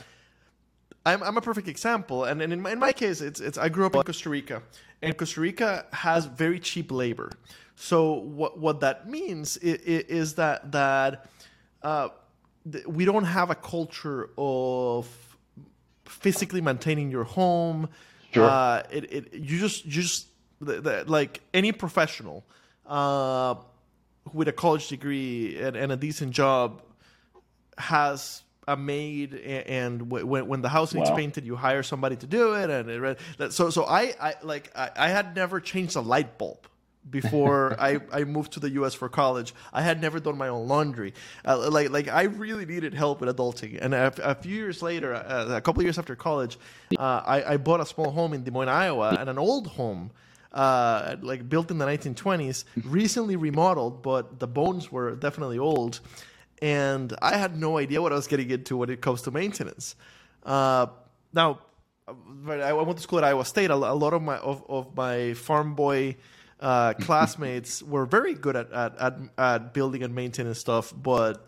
I'm 1.06 1.24
I'm 1.24 1.38
a 1.38 1.42
perfect 1.42 1.68
example. 1.68 2.26
And, 2.26 2.42
and 2.42 2.52
in 2.52 2.62
my, 2.62 2.72
in 2.72 2.80
my 2.80 2.92
case, 2.92 3.22
it's 3.22 3.40
it's 3.40 3.58
I 3.58 3.70
grew 3.70 3.86
up 3.86 3.96
in 3.96 4.04
Costa 4.04 4.30
Rica, 4.30 4.64
and 5.02 5.16
Costa 5.16 5.40
Rica 5.40 5.86
has 5.94 6.26
very 6.26 6.60
cheap 6.60 6.92
labor. 6.92 7.32
So 7.76 8.14
what 8.14 8.60
what 8.60 8.80
that 8.82 9.10
means 9.10 9.58
is, 9.58 9.80
is 9.82 10.36
that 10.36 10.72
that 10.72 11.28
uh, 11.82 12.10
we 12.88 13.06
don't 13.06 13.26
have 13.26 13.50
a 13.50 13.56
culture 13.56 14.30
of 14.38 15.08
physically 16.06 16.62
maintaining 16.62 17.12
your 17.12 17.24
home. 17.24 17.90
Sure. 18.32 18.46
Uh, 18.46 18.84
it, 18.92 19.14
it 19.14 19.34
you 19.34 19.60
just 19.60 19.86
you 19.86 19.92
just 19.92 20.28
the, 20.62 20.82
the, 20.82 21.04
like 21.08 21.42
any 21.54 21.72
professional 21.72 22.44
uh, 22.86 23.56
with 24.34 24.48
a 24.48 24.52
college 24.54 24.88
degree 24.88 25.60
and, 25.60 25.76
and, 25.76 25.92
a 25.92 25.98
decent 25.98 26.32
job 26.32 26.82
has 27.78 28.44
a 28.68 28.78
maid 28.78 29.34
and, 29.34 30.10
when, 30.10 30.48
when 30.48 30.62
the 30.62 30.70
house 30.70 30.94
needs 30.94 31.10
wow. 31.10 31.16
painted 31.16 31.46
you 31.46 31.56
hire 31.56 31.84
somebody 31.84 32.16
to 32.16 32.26
do 32.26 32.54
it 32.54 32.70
and 32.70 32.90
it, 32.90 33.54
so 33.54 33.70
so 33.70 33.84
I, 33.84 34.14
I 34.22 34.36
like 34.42 34.72
I, 34.76 34.90
I 34.96 35.10
had 35.10 35.36
never 35.36 35.60
changed 35.60 35.96
a 35.96 36.02
light 36.02 36.38
bulb 36.38 36.68
before 37.10 37.76
I, 37.80 38.00
I 38.12 38.24
moved 38.24 38.54
to 38.54 38.60
the 38.60 38.70
U.S. 38.72 38.94
for 38.94 39.10
college. 39.10 39.54
I 39.72 39.82
had 39.82 40.02
never 40.02 40.20
done 40.20 40.38
my 40.38 40.48
own 40.48 40.68
laundry. 40.68 41.14
Uh, 41.46 41.70
like 41.70 41.90
like 41.90 42.08
I 42.08 42.24
really 42.24 42.66
needed 42.66 42.94
help 42.94 43.22
with 43.22 43.36
adulting. 43.36 43.80
And 43.82 43.94
a, 43.94 44.14
a 44.24 44.36
few 44.36 44.56
years 44.56 44.82
later, 44.82 45.14
uh, 45.14 45.48
a 45.50 45.62
couple 45.62 45.84
years 45.84 45.98
after 46.00 46.16
college, 46.16 46.58
uh, 46.98 47.22
I, 47.26 47.54
I 47.54 47.58
bought 47.58 47.82
a 47.82 47.86
small 47.86 48.12
home 48.12 48.34
in 48.34 48.44
Des 48.44 48.52
Moines, 48.52 48.70
Iowa, 48.70 49.18
and 49.20 49.30
an 49.30 49.38
old 49.38 49.68
home. 49.68 50.12
Uh, 50.52 51.16
like 51.24 51.50
built 51.50 51.72
in 51.72 51.80
the 51.80 51.86
1920s, 51.86 52.64
recently 52.86 53.36
remodeled, 53.36 54.04
but 54.04 54.40
the 54.40 54.46
bones 54.46 54.92
were 54.92 55.16
definitely 55.16 55.58
old, 55.58 56.00
and 56.62 57.12
I 57.24 57.38
had 57.38 57.58
no 57.60 57.80
idea 57.80 58.04
what 58.04 58.12
I 58.12 58.16
was 58.16 58.28
getting 58.28 58.52
into 58.52 58.78
when 58.78 58.92
it 58.92 59.02
comes 59.02 59.24
to 59.24 59.32
maintenance. 59.32 59.96
Uh, 60.44 60.86
now, 61.34 61.60
I 62.08 62.74
went 62.74 62.98
to 62.98 63.02
school 63.02 63.18
at 63.18 63.24
Iowa 63.24 63.46
State. 63.46 63.72
A 63.72 63.76
lot 63.76 64.14
of 64.14 64.22
my 64.22 64.38
of, 64.38 64.64
of 64.70 64.96
my 64.96 65.34
farm 65.34 65.74
boy 65.74 66.18
uh, 66.64 66.94
classmates 67.02 67.84
were 67.84 68.06
very 68.06 68.34
good 68.34 68.56
at, 68.56 68.72
at, 68.72 68.98
at, 68.98 69.18
at, 69.38 69.74
building 69.74 70.02
and 70.02 70.16
maintaining 70.16 70.54
stuff, 70.54 70.94
but 70.96 71.46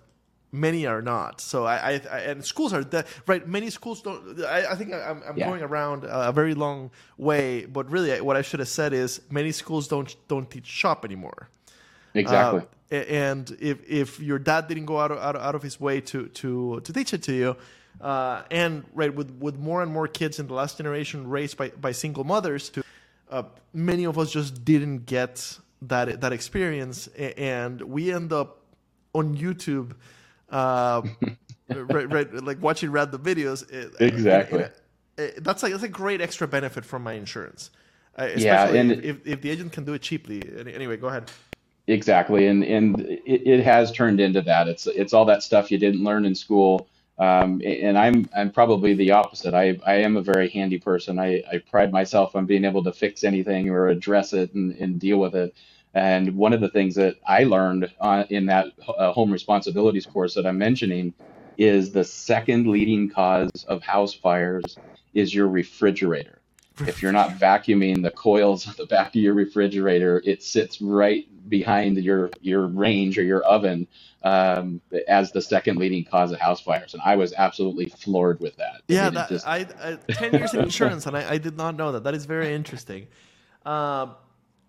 many 0.51 0.85
are 0.85 1.01
not. 1.01 1.41
So 1.41 1.65
I, 1.65 1.75
I, 1.75 2.01
I 2.11 2.19
and 2.19 2.43
schools 2.43 2.73
are 2.73 2.83
de- 2.83 3.05
right. 3.25 3.47
Many 3.47 3.69
schools 3.69 4.01
don't. 4.01 4.43
I, 4.43 4.71
I 4.71 4.75
think 4.75 4.93
I'm, 4.93 5.23
I'm 5.27 5.37
yeah. 5.37 5.47
going 5.47 5.63
around 5.63 6.03
a 6.05 6.31
very 6.31 6.53
long 6.53 6.91
way, 7.17 7.65
but 7.65 7.89
really, 7.89 8.19
what 8.21 8.35
I 8.35 8.41
should 8.41 8.59
have 8.59 8.69
said 8.69 8.93
is 8.93 9.21
many 9.31 9.51
schools 9.51 9.87
don't 9.87 10.15
don't 10.27 10.49
teach 10.49 10.67
shop 10.67 11.05
anymore. 11.05 11.49
Exactly. 12.13 12.61
Uh, 12.91 12.95
and 12.95 13.57
if 13.59 13.89
if 13.89 14.19
your 14.19 14.39
dad 14.39 14.67
didn't 14.67 14.85
go 14.85 14.99
out 14.99 15.11
of, 15.11 15.17
out, 15.17 15.35
of, 15.35 15.41
out 15.41 15.55
of 15.55 15.63
his 15.63 15.79
way 15.79 16.01
to 16.01 16.27
to 16.27 16.81
to 16.81 16.93
teach 16.93 17.13
it 17.13 17.23
to 17.23 17.33
you. 17.33 17.55
Uh, 18.01 18.43
and 18.51 18.83
right 18.93 19.15
with, 19.15 19.31
with 19.39 19.57
more 19.57 19.81
and 19.81 19.89
more 19.89 20.05
kids 20.05 20.37
in 20.37 20.47
the 20.47 20.53
last 20.53 20.75
generation 20.75 21.29
raised 21.29 21.55
by, 21.55 21.69
by 21.69 21.93
single 21.93 22.25
mothers 22.25 22.69
to 22.69 22.83
uh, 23.35 23.43
many 23.73 24.05
of 24.05 24.17
us 24.17 24.31
just 24.31 24.63
didn't 24.63 25.05
get 25.05 25.59
that 25.81 26.21
that 26.21 26.31
experience, 26.31 27.07
and 27.07 27.81
we 27.81 28.11
end 28.11 28.31
up 28.31 28.61
on 29.13 29.35
YouTube, 29.35 29.93
uh, 30.49 31.01
right, 31.69 32.11
right, 32.11 32.33
like 32.33 32.61
watching 32.61 32.91
random 32.91 33.21
videos. 33.21 33.65
Exactly. 33.99 34.63
And, 34.63 34.71
and, 35.17 35.45
that's 35.45 35.63
like 35.63 35.73
that's 35.73 35.83
a 35.83 35.89
great 35.89 36.21
extra 36.21 36.47
benefit 36.47 36.85
from 36.85 37.03
my 37.03 37.13
insurance. 37.13 37.71
Uh, 38.17 38.29
yeah, 38.37 38.67
and 38.69 38.91
if, 38.91 39.03
if, 39.03 39.27
if 39.27 39.41
the 39.41 39.49
agent 39.49 39.73
can 39.73 39.83
do 39.83 39.93
it 39.93 40.01
cheaply. 40.01 40.41
Anyway, 40.73 40.95
go 40.95 41.07
ahead. 41.07 41.29
Exactly, 41.87 42.47
and 42.47 42.63
and 42.63 43.01
it, 43.01 43.45
it 43.45 43.63
has 43.63 43.91
turned 43.91 44.21
into 44.21 44.41
that. 44.43 44.69
It's 44.69 44.87
it's 44.87 45.13
all 45.13 45.25
that 45.25 45.43
stuff 45.43 45.71
you 45.71 45.77
didn't 45.77 46.03
learn 46.03 46.25
in 46.25 46.35
school 46.35 46.87
um, 47.19 47.61
and 47.65 47.97
I'm 47.97 48.29
I'm 48.35 48.51
probably 48.51 48.95
the 48.95 49.11
opposite. 49.13 49.53
I, 49.55 49.79
I 49.85 49.95
am 49.97 50.17
a 50.17 50.23
very 50.23 50.49
handy 50.49 50.79
person. 50.79 51.19
I, 51.19 51.43
I 51.51 51.59
pride 51.59 51.93
myself 51.93 52.35
on 52.35 52.45
being 52.47 52.65
able 52.65 52.83
to 52.85 52.93
fix 52.93 53.23
anything 53.23 53.69
or 53.69 53.87
address 53.89 54.33
it 54.33 54.53
and, 54.53 54.73
and 54.77 54.99
deal 54.99 55.19
with 55.19 55.35
it. 55.35 55.55
And 55.93 56.35
one 56.37 56.53
of 56.53 56.61
the 56.61 56.69
things 56.69 56.95
that 56.95 57.17
I 57.27 57.45
learned 57.45 57.89
uh, 58.01 58.25
in 58.29 58.47
that 58.47 58.67
uh, 58.99 59.13
home 59.13 59.31
responsibilities 59.31 60.07
course 60.07 60.35
that 60.35 60.45
I'm 60.47 60.59
mentioning 60.59 61.15
is 61.57 61.93
the 61.93 62.03
second 62.03 62.67
leading 62.67 63.09
cause 63.09 63.51
of 63.69 63.81
house 63.83 64.13
fires 64.13 64.79
is 65.13 65.33
your 65.33 65.47
refrigerator. 65.47 66.41
If 66.79 67.01
you're 67.01 67.11
not 67.11 67.31
vacuuming 67.31 68.01
the 68.03 68.11
coils 68.11 68.67
at 68.67 68.77
the 68.77 68.85
back 68.85 69.09
of 69.09 69.15
your 69.15 69.33
refrigerator, 69.33 70.21
it 70.25 70.43
sits 70.43 70.81
right 70.81 71.25
behind 71.49 71.97
your 71.97 72.29
your 72.41 72.67
range 72.67 73.17
or 73.17 73.23
your 73.23 73.43
oven 73.43 73.87
um, 74.23 74.81
as 75.07 75.31
the 75.31 75.41
second 75.41 75.77
leading 75.77 76.03
cause 76.03 76.31
of 76.31 76.39
house 76.39 76.59
fires, 76.59 76.93
and 76.93 77.01
I 77.05 77.15
was 77.15 77.33
absolutely 77.37 77.85
floored 77.85 78.39
with 78.39 78.57
that. 78.57 78.81
Yeah, 78.87 79.09
that, 79.11 79.29
just... 79.29 79.47
I, 79.47 79.67
I, 79.79 79.97
ten 80.11 80.33
years 80.33 80.53
in 80.53 80.61
insurance, 80.61 81.05
and 81.05 81.15
I, 81.15 81.33
I, 81.33 81.37
did 81.37 81.55
not 81.55 81.75
know 81.75 81.91
that. 81.91 82.03
That 82.03 82.15
is 82.15 82.25
very 82.25 82.53
interesting. 82.53 83.07
Um, 83.65 84.15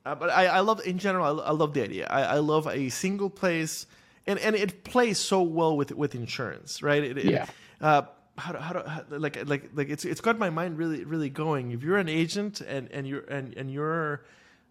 uh, 0.05 0.14
but 0.14 0.31
I, 0.31 0.47
I 0.47 0.61
love 0.61 0.87
in 0.87 0.99
general. 0.99 1.40
I, 1.40 1.47
I 1.47 1.51
love 1.53 1.73
the 1.73 1.83
idea. 1.83 2.07
I, 2.09 2.23
I 2.23 2.38
love 2.38 2.69
a 2.69 2.90
single 2.90 3.31
place, 3.31 3.87
and, 4.27 4.38
and 4.40 4.55
it 4.55 4.85
plays 4.85 5.19
so 5.19 5.42
well 5.42 5.77
with 5.77 5.90
with 5.92 6.14
insurance, 6.14 6.83
right? 6.83 7.03
It, 7.03 7.25
yeah. 7.25 7.45
It, 7.45 7.51
uh, 7.81 8.03
how 8.38 8.53
to, 8.53 8.61
how 8.61 8.72
to 8.75 8.88
how, 8.88 9.03
like 9.09 9.49
like 9.49 9.70
like 9.75 9.88
it's 9.88 10.05
it's 10.05 10.20
got 10.20 10.38
my 10.38 10.51
mind 10.51 10.79
really 10.79 11.05
really 11.05 11.31
going. 11.31 11.70
If 11.70 11.83
you're 11.83 11.99
an 11.99 12.09
agent 12.09 12.61
and 12.61 12.90
and 12.92 13.07
you're 13.07 13.25
and 13.25 13.55
and 13.57 13.70
you're 13.70 14.25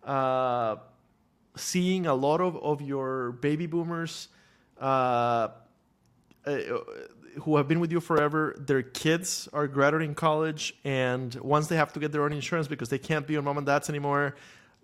uh, 0.03 0.77
seeing 1.55 2.05
a 2.05 2.13
lot 2.13 2.41
of 2.41 2.55
of 2.57 2.81
your 2.81 3.31
baby 3.33 3.65
boomers 3.65 4.27
uh, 4.79 5.49
uh, 6.45 6.57
who 7.41 7.57
have 7.57 7.67
been 7.67 7.79
with 7.79 7.91
you 7.91 7.99
forever, 7.99 8.55
their 8.57 8.83
kids 8.83 9.49
are 9.51 9.67
graduating 9.67 10.15
college, 10.15 10.75
and 10.83 11.35
once 11.35 11.67
they 11.67 11.75
have 11.75 11.91
to 11.93 11.99
get 11.99 12.11
their 12.11 12.23
own 12.23 12.33
insurance 12.33 12.67
because 12.67 12.89
they 12.89 12.99
can't 12.99 13.25
be 13.25 13.35
on 13.35 13.43
mom 13.43 13.57
and 13.57 13.65
dad's 13.65 13.89
anymore, 13.89 14.35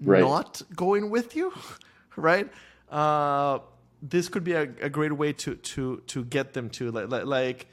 right. 0.01 0.21
not 0.21 0.61
going 0.75 1.09
with 1.09 1.35
you, 1.35 1.53
right? 2.15 2.49
Uh, 2.89 3.59
this 4.01 4.27
could 4.27 4.43
be 4.43 4.53
a, 4.53 4.63
a, 4.81 4.89
great 4.89 5.13
way 5.13 5.31
to 5.31 5.55
to 5.55 6.01
to 6.07 6.25
get 6.25 6.53
them 6.53 6.69
to 6.69 6.91
like 6.91 7.09
like, 7.09 7.25
like 7.25 7.67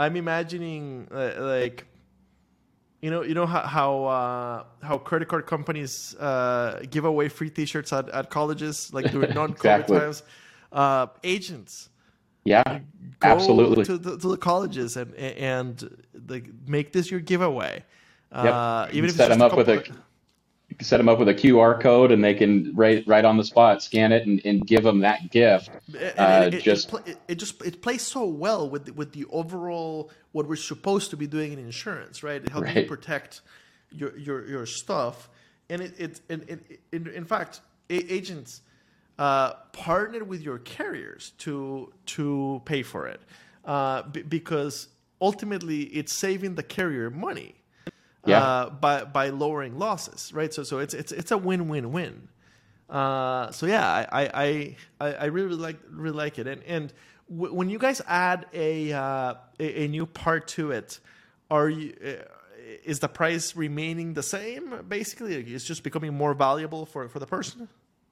I'm 0.00 0.16
imagining 0.16 1.08
uh, 1.12 1.32
like 1.38 1.84
you 3.02 3.10
know 3.10 3.22
you 3.22 3.34
know 3.34 3.44
how 3.44 3.60
how, 3.60 4.04
uh, 4.04 4.64
how 4.82 4.96
credit 4.96 5.28
card 5.28 5.46
companies 5.46 6.16
uh, 6.16 6.80
give 6.90 7.04
away 7.04 7.28
free 7.28 7.50
T-shirts 7.50 7.92
at, 7.92 8.08
at 8.08 8.30
colleges 8.30 8.94
like 8.94 9.10
during 9.12 9.34
non-COVID 9.40 9.56
exactly. 9.56 9.98
times 9.98 10.22
uh, 10.72 11.06
agents. 11.22 11.90
Yeah, 12.44 12.80
absolutely. 13.20 13.84
To 13.84 13.98
the, 13.98 14.16
to 14.16 14.28
the 14.28 14.38
colleges 14.38 14.96
and 14.96 15.14
and 15.14 16.04
like 16.28 16.46
make 16.66 16.92
this 16.92 17.10
your 17.10 17.20
giveaway. 17.20 17.84
Uh, 18.32 18.86
yep. 18.86 18.94
even 18.94 19.10
if 19.10 19.16
set 19.16 19.28
them 19.28 19.42
up 19.42 19.54
with 19.54 19.68
a 19.68 19.84
set 20.80 20.96
them 20.98 21.08
up 21.08 21.18
with 21.18 21.28
a 21.28 21.34
QR 21.34 21.80
code, 21.80 22.12
and 22.12 22.22
they 22.22 22.34
can 22.34 22.74
right 22.74 23.04
right 23.06 23.24
on 23.24 23.36
the 23.36 23.44
spot 23.44 23.82
scan 23.82 24.12
it 24.12 24.26
and, 24.26 24.40
and 24.44 24.66
give 24.66 24.82
them 24.82 25.00
that 25.00 25.30
gift. 25.30 25.70
Uh, 25.70 26.44
it, 26.46 26.54
it, 26.54 26.62
just 26.62 26.92
it, 27.06 27.18
it, 27.28 27.34
just 27.36 27.62
it 27.62 27.82
plays 27.82 28.02
so 28.02 28.24
well 28.24 28.68
with 28.68 28.86
the, 28.86 28.92
with 28.92 29.12
the 29.12 29.24
overall 29.26 30.10
what 30.32 30.48
we're 30.48 30.56
supposed 30.56 31.10
to 31.10 31.16
be 31.16 31.26
doing 31.26 31.52
in 31.52 31.58
insurance, 31.58 32.22
right? 32.22 32.48
How 32.48 32.60
right. 32.60 32.76
you 32.76 32.84
protect 32.84 33.42
your 33.90 34.16
your 34.16 34.46
your 34.46 34.66
stuff, 34.66 35.28
and 35.68 35.82
it 35.82 35.94
it, 35.98 36.20
it, 36.28 36.80
in, 36.92 37.06
in 37.08 37.24
fact 37.24 37.60
agents 37.90 38.62
uh, 39.18 39.52
partner 39.72 40.24
with 40.24 40.40
your 40.40 40.58
carriers 40.58 41.32
to 41.38 41.92
to 42.06 42.62
pay 42.64 42.82
for 42.82 43.06
it 43.06 43.20
uh, 43.64 44.02
b- 44.02 44.22
because 44.22 44.88
ultimately 45.20 45.82
it's 45.82 46.12
saving 46.12 46.54
the 46.54 46.62
carrier 46.62 47.10
money 47.10 47.54
yeah. 48.26 48.42
uh, 48.42 48.70
by 48.70 49.04
by 49.04 49.28
lowering 49.30 49.78
losses, 49.78 50.32
right? 50.32 50.52
So 50.52 50.62
so 50.62 50.78
it's 50.78 50.94
it's 50.94 51.12
it's 51.12 51.30
a 51.30 51.38
win 51.38 51.68
win 51.68 51.92
win. 51.92 52.28
Uh, 52.88 53.50
so 53.52 53.66
yeah, 53.66 54.06
I, 54.10 54.22
I 54.22 54.76
I 55.00 55.12
I 55.14 55.24
really 55.26 55.54
like 55.54 55.78
really 55.90 56.16
like 56.16 56.38
it, 56.38 56.46
and 56.46 56.62
and 56.64 56.92
w- 57.30 57.54
when 57.54 57.70
you 57.70 57.78
guys 57.78 58.02
add 58.06 58.46
a, 58.52 58.92
uh, 58.92 59.34
a, 59.60 59.84
a 59.84 59.88
new 59.88 60.06
part 60.06 60.48
to 60.48 60.72
it, 60.72 60.98
are 61.50 61.68
you? 61.68 61.94
Uh, 62.04 62.24
is 62.84 63.00
the 63.00 63.08
price 63.08 63.56
remaining 63.56 64.14
the 64.14 64.22
same? 64.22 64.84
Basically, 64.88 65.34
it's 65.34 65.64
just 65.64 65.82
becoming 65.82 66.14
more 66.14 66.34
valuable 66.34 66.86
for, 66.86 67.08
for 67.08 67.18
the 67.18 67.26
person. 67.26 67.68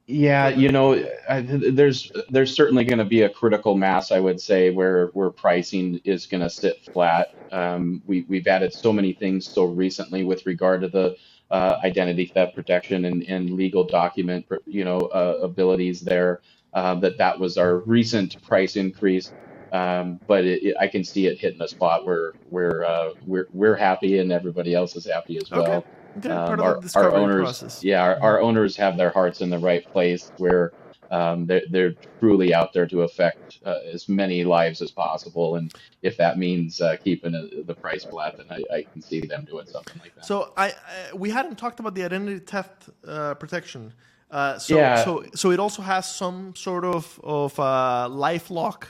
Yeah, 0.09 0.51
you 0.51 0.71
know, 0.71 1.03
I, 1.31 1.43
there's 1.43 2.13
there's 2.31 2.55
certainly 2.55 2.85
going 2.85 3.01
to 3.01 3.07
be 3.07 3.23
a 3.23 3.31
critical 3.31 3.77
mass, 3.77 4.13
I 4.13 4.21
would 4.21 4.41
say, 4.43 4.71
where 4.71 5.09
where 5.09 5.31
pricing 5.31 6.03
is 6.05 6.27
going 6.27 6.43
to 6.43 6.51
sit 6.51 6.79
flat. 6.95 7.37
Um, 7.53 8.03
we 8.07 8.27
we've 8.29 8.47
added 8.49 8.75
so 8.75 8.93
many 8.93 9.15
things 9.15 9.49
so 9.49 9.65
recently 9.67 10.25
with 10.27 10.47
regard 10.47 10.83
to 10.83 10.91
the 10.91 11.17
uh, 11.51 11.79
identity 11.85 12.27
theft 12.27 12.55
protection 12.55 13.07
and, 13.07 13.25
and 13.25 13.53
legal 13.53 13.87
document, 13.87 14.47
you 14.67 14.85
know, 14.85 14.99
uh, 15.15 15.41
abilities 15.43 16.03
there. 16.03 16.43
Uh, 16.75 16.97
that 16.97 17.19
that 17.19 17.41
was 17.41 17.59
our 17.59 17.79
recent 17.79 18.43
price 18.43 18.77
increase. 18.77 19.33
Um, 19.73 20.21
but 20.29 20.45
it, 20.45 20.65
it, 20.65 20.77
I 20.81 20.89
can 20.89 21.05
see 21.05 21.29
it 21.29 21.41
hitting 21.41 21.63
a 21.63 21.69
spot 21.69 22.07
where 22.07 22.35
where 22.51 22.85
uh, 22.85 23.11
we're 23.27 23.49
we're 23.55 23.77
happy 23.77 24.19
and 24.21 24.33
everybody 24.35 24.75
else 24.77 24.97
is 24.99 25.07
happy 25.07 25.39
as 25.39 25.51
well. 25.55 25.63
Okay. 25.63 25.98
Um, 26.27 26.61
our, 26.61 26.81
our, 26.95 27.15
owners, 27.15 27.43
process. 27.43 27.85
yeah, 27.85 28.03
our, 28.03 28.21
our, 28.21 28.41
owners 28.41 28.77
have 28.77 28.97
their 28.97 29.11
hearts 29.11 29.41
in 29.41 29.51
the 29.51 29.59
right 29.59 29.85
place 29.93 30.33
where 30.39 30.73
um, 31.11 31.47
they're, 31.47 31.63
they're 31.71 31.95
truly 32.21 32.53
out 32.55 32.73
there 32.73 32.87
to 32.87 33.03
affect 33.03 33.61
uh, 33.65 33.79
as 33.93 34.09
many 34.09 34.45
lives 34.45 34.83
as 34.83 34.91
possible. 34.91 35.57
And 35.57 35.73
if 36.03 36.17
that 36.19 36.39
means 36.39 36.81
uh, 36.81 36.97
keeping 37.03 37.35
a, 37.35 37.63
the 37.63 37.75
price 37.75 38.05
flat, 38.05 38.37
then 38.37 38.47
I, 38.51 38.63
I, 38.75 38.83
can 38.83 39.01
see 39.01 39.21
them 39.21 39.45
doing 39.45 39.67
something 39.67 40.01
like 40.03 40.15
that. 40.15 40.25
So 40.25 40.53
I, 40.57 40.69
I 40.69 41.15
we 41.15 41.31
hadn't 41.31 41.57
talked 41.57 41.81
about 41.81 41.95
the 41.95 42.05
identity 42.05 42.41
theft 42.41 42.91
uh, 43.07 43.35
protection. 43.35 43.93
Uh, 44.31 44.59
so, 44.59 44.77
yeah. 44.77 45.05
so, 45.05 45.25
so 45.35 45.51
it 45.51 45.59
also 45.59 45.81
has 45.81 46.13
some 46.15 46.55
sort 46.55 46.85
of 46.85 47.19
of 47.25 47.59
uh, 47.59 48.09
LifeLock. 48.11 48.85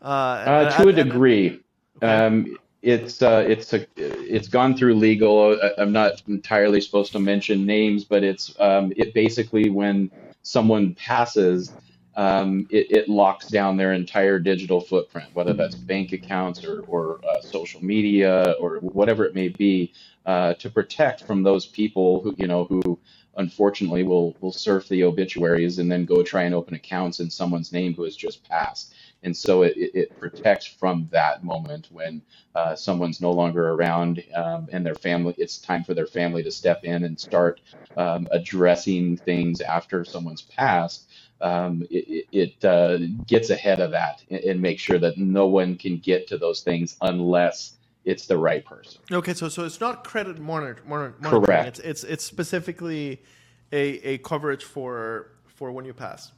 Uh, 0.00 0.70
to 0.82 0.88
a 0.88 0.92
degree. 0.92 1.60
Okay. 2.02 2.06
Um, 2.06 2.56
it's 2.82 3.22
uh, 3.22 3.44
it's 3.46 3.72
a 3.72 3.86
it's 3.96 4.48
gone 4.48 4.76
through 4.76 4.94
legal. 4.94 5.58
I'm 5.78 5.92
not 5.92 6.22
entirely 6.28 6.80
supposed 6.80 7.12
to 7.12 7.18
mention 7.18 7.66
names, 7.66 8.04
but 8.04 8.22
it's 8.22 8.54
um, 8.60 8.92
it 8.96 9.14
basically 9.14 9.70
when 9.70 10.10
someone 10.42 10.94
passes, 10.94 11.72
um, 12.16 12.66
it, 12.70 12.90
it, 12.90 13.08
locks 13.08 13.48
down 13.48 13.76
their 13.76 13.92
entire 13.92 14.38
digital 14.38 14.80
footprint, 14.80 15.28
whether 15.34 15.52
that's 15.52 15.74
bank 15.74 16.12
accounts 16.12 16.64
or, 16.64 16.80
or 16.82 17.20
uh, 17.28 17.40
social 17.42 17.84
media 17.84 18.54
or 18.60 18.76
whatever 18.78 19.26
it 19.26 19.34
may 19.34 19.48
be, 19.48 19.92
uh, 20.24 20.54
to 20.54 20.70
protect 20.70 21.24
from 21.24 21.42
those 21.42 21.66
people 21.66 22.20
who 22.22 22.34
you 22.38 22.46
know 22.46 22.64
who 22.64 22.98
unfortunately 23.36 24.02
will 24.04 24.36
will 24.40 24.52
surf 24.52 24.88
the 24.88 25.02
obituaries 25.02 25.78
and 25.78 25.90
then 25.90 26.04
go 26.04 26.22
try 26.22 26.42
and 26.44 26.54
open 26.54 26.74
accounts 26.74 27.20
in 27.20 27.30
someone's 27.30 27.72
name 27.72 27.94
who 27.94 28.04
has 28.04 28.16
just 28.16 28.48
passed 28.48 28.94
and 29.22 29.36
so 29.36 29.62
it, 29.62 29.74
it 29.76 30.16
protects 30.18 30.66
from 30.66 31.08
that 31.10 31.44
moment 31.44 31.88
when 31.90 32.22
uh, 32.54 32.74
someone's 32.74 33.20
no 33.20 33.32
longer 33.32 33.70
around 33.70 34.22
um, 34.34 34.68
and 34.72 34.84
their 34.84 34.94
family 34.94 35.34
it's 35.38 35.58
time 35.58 35.84
for 35.84 35.94
their 35.94 36.06
family 36.06 36.42
to 36.42 36.50
step 36.50 36.84
in 36.84 37.04
and 37.04 37.18
start 37.18 37.60
um, 37.96 38.28
addressing 38.30 39.16
things 39.16 39.60
after 39.60 40.04
someone's 40.04 40.42
passed 40.42 41.10
um, 41.40 41.86
it, 41.90 42.26
it 42.32 42.64
uh, 42.64 42.98
gets 43.26 43.50
ahead 43.50 43.80
of 43.80 43.90
that 43.92 44.22
and, 44.30 44.40
and 44.40 44.60
makes 44.60 44.82
sure 44.82 44.98
that 44.98 45.18
no 45.18 45.46
one 45.46 45.76
can 45.76 45.98
get 45.98 46.26
to 46.28 46.38
those 46.38 46.62
things 46.62 46.96
unless 47.00 47.76
it's 48.04 48.26
the 48.26 48.38
right 48.38 48.64
person. 48.64 49.02
Okay, 49.12 49.34
so 49.34 49.48
so 49.48 49.64
it's 49.64 49.80
not 49.80 50.02
credit 50.02 50.38
monitor, 50.38 50.82
monitor 50.86 51.16
Correct. 51.28 51.68
It's, 51.68 51.80
it's 51.80 52.04
it's 52.04 52.24
specifically 52.24 53.22
a, 53.70 54.14
a 54.14 54.18
coverage 54.18 54.64
for 54.64 55.32
for 55.46 55.70
when 55.72 55.84
you 55.84 55.92
pass. 55.92 56.32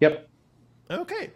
Yep. 0.00 0.28
Okay. 0.90 1.30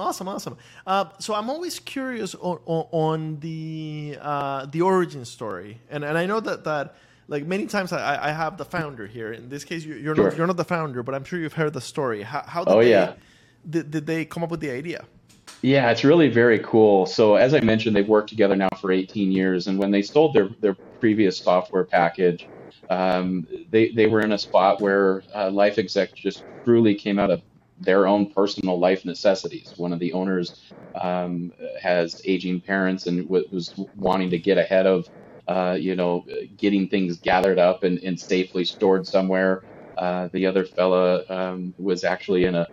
Awesome, 0.00 0.28
awesome. 0.28 0.56
Uh, 0.86 1.04
so 1.18 1.34
I'm 1.34 1.50
always 1.50 1.78
curious 1.78 2.34
on, 2.34 2.58
on, 2.64 2.86
on 2.90 3.40
the 3.40 4.16
uh, 4.20 4.66
the 4.66 4.80
origin 4.80 5.26
story, 5.26 5.78
and 5.90 6.04
and 6.04 6.16
I 6.16 6.24
know 6.24 6.40
that 6.40 6.64
that 6.64 6.96
like 7.28 7.44
many 7.44 7.66
times 7.66 7.92
I, 7.92 8.28
I 8.28 8.32
have 8.32 8.56
the 8.56 8.64
founder 8.64 9.06
here. 9.06 9.32
In 9.32 9.50
this 9.50 9.62
case, 9.62 9.84
you're 9.84 10.16
sure. 10.16 10.24
not 10.24 10.36
you're 10.36 10.46
not 10.46 10.56
the 10.56 10.64
founder, 10.64 11.02
but 11.02 11.14
I'm 11.14 11.24
sure 11.24 11.38
you've 11.38 11.52
heard 11.52 11.74
the 11.74 11.80
story. 11.82 12.22
How, 12.22 12.42
how 12.46 12.64
did 12.64 12.72
oh, 12.72 12.80
they, 12.80 12.90
yeah. 12.90 13.12
did, 13.68 13.90
did 13.90 14.06
they 14.06 14.24
come 14.24 14.42
up 14.42 14.50
with 14.50 14.60
the 14.60 14.70
idea? 14.70 15.04
Yeah, 15.62 15.90
it's 15.90 16.02
really 16.02 16.28
very 16.28 16.58
cool. 16.60 17.04
So 17.04 17.36
as 17.36 17.52
I 17.52 17.60
mentioned, 17.60 17.94
they've 17.94 18.08
worked 18.08 18.30
together 18.30 18.56
now 18.56 18.70
for 18.80 18.90
18 18.90 19.30
years, 19.30 19.66
and 19.66 19.78
when 19.78 19.90
they 19.90 20.00
sold 20.00 20.34
their 20.34 20.48
their 20.60 20.74
previous 20.74 21.36
software 21.36 21.84
package, 21.84 22.48
um, 22.88 23.46
they 23.70 23.90
they 23.90 24.06
were 24.06 24.20
in 24.20 24.32
a 24.32 24.38
spot 24.38 24.80
where 24.80 25.22
uh, 25.34 25.50
Life 25.50 25.78
Exec 25.78 26.14
just 26.14 26.42
truly 26.64 26.94
came 26.94 27.18
out 27.18 27.30
of 27.30 27.42
their 27.80 28.06
own 28.06 28.32
personal 28.32 28.78
life 28.78 29.04
necessities. 29.04 29.74
One 29.76 29.92
of 29.92 29.98
the 30.00 30.12
owners 30.14 30.60
um, 31.00 31.52
has 31.82 32.20
aging 32.26 32.62
parents 32.62 33.06
and 33.06 33.24
w- 33.24 33.46
was 33.52 33.74
wanting 33.96 34.30
to 34.30 34.38
get 34.38 34.58
ahead 34.58 34.86
of, 34.86 35.06
uh, 35.48 35.76
you 35.80 35.96
know, 35.96 36.24
getting 36.56 36.88
things 36.88 37.18
gathered 37.18 37.58
up 37.58 37.84
and, 37.84 37.98
and 38.00 38.20
safely 38.20 38.64
stored 38.64 39.06
somewhere. 39.06 39.64
Uh, 39.96 40.28
the 40.32 40.46
other 40.46 40.64
fella 40.64 41.24
um, 41.28 41.74
was 41.78 42.04
actually 42.04 42.44
in 42.46 42.54
a 42.54 42.68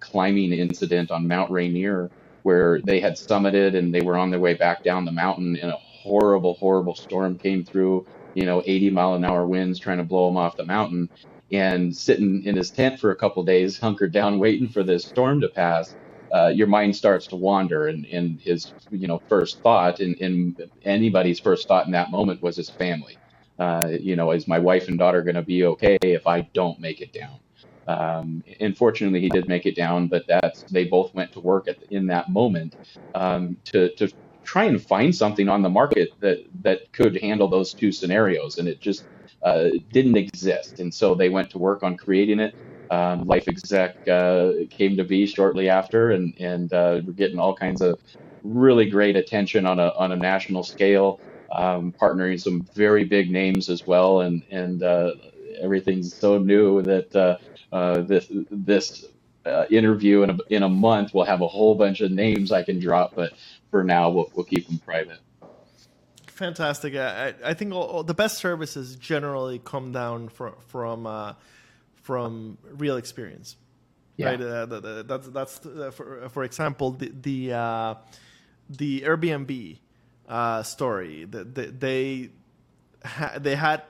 climbing 0.00 0.52
incident 0.52 1.10
on 1.10 1.28
Mount 1.28 1.50
Rainier 1.50 2.10
where 2.42 2.80
they 2.82 3.00
had 3.00 3.14
summited 3.14 3.76
and 3.76 3.94
they 3.94 4.02
were 4.02 4.16
on 4.16 4.30
their 4.30 4.40
way 4.40 4.54
back 4.54 4.82
down 4.84 5.04
the 5.04 5.12
mountain 5.12 5.56
and 5.60 5.70
a 5.70 5.76
horrible, 5.76 6.54
horrible 6.54 6.94
storm 6.94 7.38
came 7.38 7.64
through, 7.64 8.06
you 8.34 8.46
know, 8.46 8.62
80 8.66 8.90
mile 8.90 9.14
an 9.14 9.24
hour 9.24 9.46
winds 9.46 9.80
trying 9.80 9.98
to 9.98 10.04
blow 10.04 10.28
them 10.28 10.36
off 10.38 10.56
the 10.56 10.64
mountain 10.66 11.10
and 11.52 11.96
sitting 11.96 12.44
in 12.44 12.56
his 12.56 12.70
tent 12.70 13.00
for 13.00 13.10
a 13.10 13.16
couple 13.16 13.44
days, 13.44 13.78
hunkered 13.78 14.12
down, 14.12 14.38
waiting 14.40 14.68
for 14.68 14.82
this 14.84 15.06
storm 15.08 15.40
to 15.42 15.48
pass, 15.48 15.96
uh, 16.34 16.48
your 16.48 16.66
mind 16.66 16.96
starts 16.96 17.28
to 17.28 17.36
wander. 17.36 17.86
And, 17.88 18.06
and 18.06 18.40
his, 18.40 18.74
you 18.90 19.06
know, 19.08 19.20
first 19.28 19.62
thought, 19.62 20.00
and, 20.00 20.16
and 20.20 20.60
anybody's 20.82 21.40
first 21.40 21.68
thought 21.68 21.86
in 21.86 21.92
that 21.92 22.10
moment 22.10 22.42
was 22.42 22.56
his 22.56 22.70
family. 22.70 23.20
Uh, 23.58 23.90
you 24.00 24.16
know, 24.16 24.32
is 24.32 24.48
my 24.48 24.58
wife 24.58 24.88
and 24.88 24.98
daughter 24.98 25.22
going 25.22 25.36
to 25.36 25.42
be 25.42 25.64
okay 25.64 25.98
if 26.02 26.26
I 26.26 26.42
don't 26.54 26.80
make 26.80 27.00
it 27.00 27.12
down? 27.12 27.40
Um, 27.86 28.42
unfortunately, 28.60 29.20
he 29.20 29.28
did 29.30 29.48
make 29.48 29.66
it 29.66 29.76
down, 29.76 30.08
but 30.08 30.24
that's 30.28 30.64
they 30.64 30.84
both 30.84 31.14
went 31.14 31.32
to 31.32 31.40
work 31.40 31.68
at, 31.68 31.78
in 31.90 32.06
that 32.08 32.30
moment 32.30 32.76
um, 33.14 33.58
to 33.66 33.94
to 33.96 34.08
try 34.44 34.64
and 34.64 34.82
find 34.82 35.14
something 35.14 35.48
on 35.48 35.62
the 35.62 35.70
market 35.70 36.10
that 36.20 36.38
that 36.62 36.92
could 36.92 37.16
handle 37.22 37.48
those 37.48 37.74
two 37.74 37.92
scenarios, 37.92 38.58
and 38.58 38.68
it 38.68 38.80
just 38.80 39.08
uh, 39.42 39.68
didn't 39.92 40.16
exist. 40.16 40.80
And 40.80 40.92
so 40.92 41.14
they 41.14 41.28
went 41.28 41.50
to 41.50 41.58
work 41.58 41.82
on 41.82 41.96
creating 41.96 42.40
it. 42.40 42.54
Um, 42.90 43.24
Life 43.24 43.48
Exec 43.48 43.96
uh, 44.08 44.52
came 44.70 44.96
to 44.96 45.04
be 45.04 45.26
shortly 45.26 45.68
after, 45.68 46.10
and 46.12 46.34
and 46.38 46.72
uh, 46.72 47.00
we're 47.04 47.12
getting 47.14 47.38
all 47.38 47.54
kinds 47.54 47.80
of 47.80 48.00
really 48.44 48.88
great 48.88 49.16
attention 49.16 49.66
on 49.66 49.80
a 49.80 49.88
on 49.96 50.12
a 50.12 50.16
national 50.16 50.62
scale, 50.62 51.20
um, 51.50 51.92
partnering 52.00 52.40
some 52.40 52.62
very 52.74 53.04
big 53.04 53.30
names 53.30 53.68
as 53.68 53.86
well, 53.86 54.20
and 54.20 54.44
and 54.50 54.82
uh, 54.84 55.12
everything's 55.60 56.14
so 56.14 56.38
new 56.38 56.80
that 56.82 57.14
uh, 57.16 57.38
uh, 57.74 58.02
this 58.02 58.30
this 58.50 59.04
interview 59.70 60.22
in 60.22 60.30
a, 60.30 60.38
in 60.50 60.62
a 60.62 60.68
month 60.68 61.14
will 61.14 61.24
have 61.24 61.40
a 61.40 61.48
whole 61.48 61.74
bunch 61.74 62.00
of 62.00 62.12
names 62.12 62.52
I 62.52 62.62
can 62.62 62.78
drop, 62.78 63.14
but 63.16 63.32
for 63.70 63.82
now 63.82 64.10
we'll 64.10 64.30
we'll 64.34 64.46
keep 64.46 64.68
them 64.68 64.78
private 64.78 65.18
fantastic. 66.36 66.94
I, 66.94 67.34
I 67.44 67.54
think 67.54 67.72
all, 67.72 67.82
all 67.82 68.04
the 68.04 68.14
best 68.14 68.38
services 68.38 68.96
generally 68.96 69.58
come 69.58 69.92
down 69.92 70.28
from 70.28 70.54
from 70.68 71.06
uh, 71.06 71.34
from 72.02 72.58
real 72.72 72.96
experience. 72.96 73.56
Yeah. 74.16 74.30
Right. 74.30 74.40
Uh, 74.40 74.66
the, 74.66 74.80
the, 74.80 75.02
that's 75.02 75.28
that's 75.28 75.66
uh, 75.66 75.90
for 75.90 76.28
for 76.28 76.44
example 76.44 76.92
the 76.92 77.12
the 77.20 77.52
uh, 77.52 77.94
the 78.70 79.02
Airbnb 79.02 79.78
uh, 80.28 80.62
story. 80.62 81.24
the, 81.24 81.44
they 81.44 82.30
ha- 83.04 83.38
they 83.38 83.56
had 83.56 83.82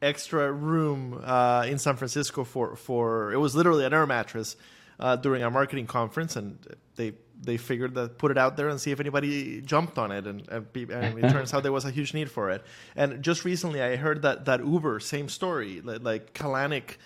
extra 0.00 0.52
room 0.52 1.20
uh, 1.24 1.66
in 1.66 1.78
San 1.78 1.96
Francisco 1.96 2.44
for 2.44 2.76
for 2.76 3.32
it 3.32 3.38
was 3.38 3.54
literally 3.54 3.84
an 3.84 3.92
air 3.92 4.06
mattress 4.06 4.56
uh, 5.00 5.16
during 5.16 5.42
a 5.42 5.50
marketing 5.50 5.86
conference, 5.86 6.36
and 6.36 6.58
they 6.96 7.12
they 7.40 7.56
figured 7.56 7.94
that 7.94 8.18
put 8.18 8.30
it 8.30 8.38
out 8.38 8.56
there 8.56 8.68
and 8.68 8.80
see 8.80 8.90
if 8.90 9.00
anybody 9.00 9.60
jumped 9.60 9.98
on 9.98 10.10
it, 10.12 10.26
and 10.26 10.48
and, 10.48 10.66
and 10.90 11.24
it 11.24 11.30
turns 11.30 11.54
out 11.54 11.62
there 11.62 11.72
was 11.72 11.84
a 11.84 11.90
huge 11.90 12.14
need 12.14 12.30
for 12.30 12.50
it. 12.50 12.64
And 12.96 13.22
just 13.22 13.44
recently, 13.44 13.80
I 13.82 13.96
heard 13.96 14.22
that 14.22 14.44
that 14.46 14.64
Uber, 14.64 15.00
same 15.00 15.28
story, 15.28 15.80
like, 15.82 16.02
like 16.02 16.34
Kalanick 16.34 16.96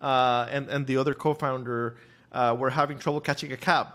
uh, 0.00 0.46
and 0.50 0.68
and 0.68 0.86
the 0.86 0.96
other 0.96 1.14
co-founder 1.14 1.96
uh, 2.32 2.56
were 2.58 2.70
having 2.70 2.98
trouble 2.98 3.20
catching 3.20 3.52
a 3.52 3.56
cab. 3.56 3.88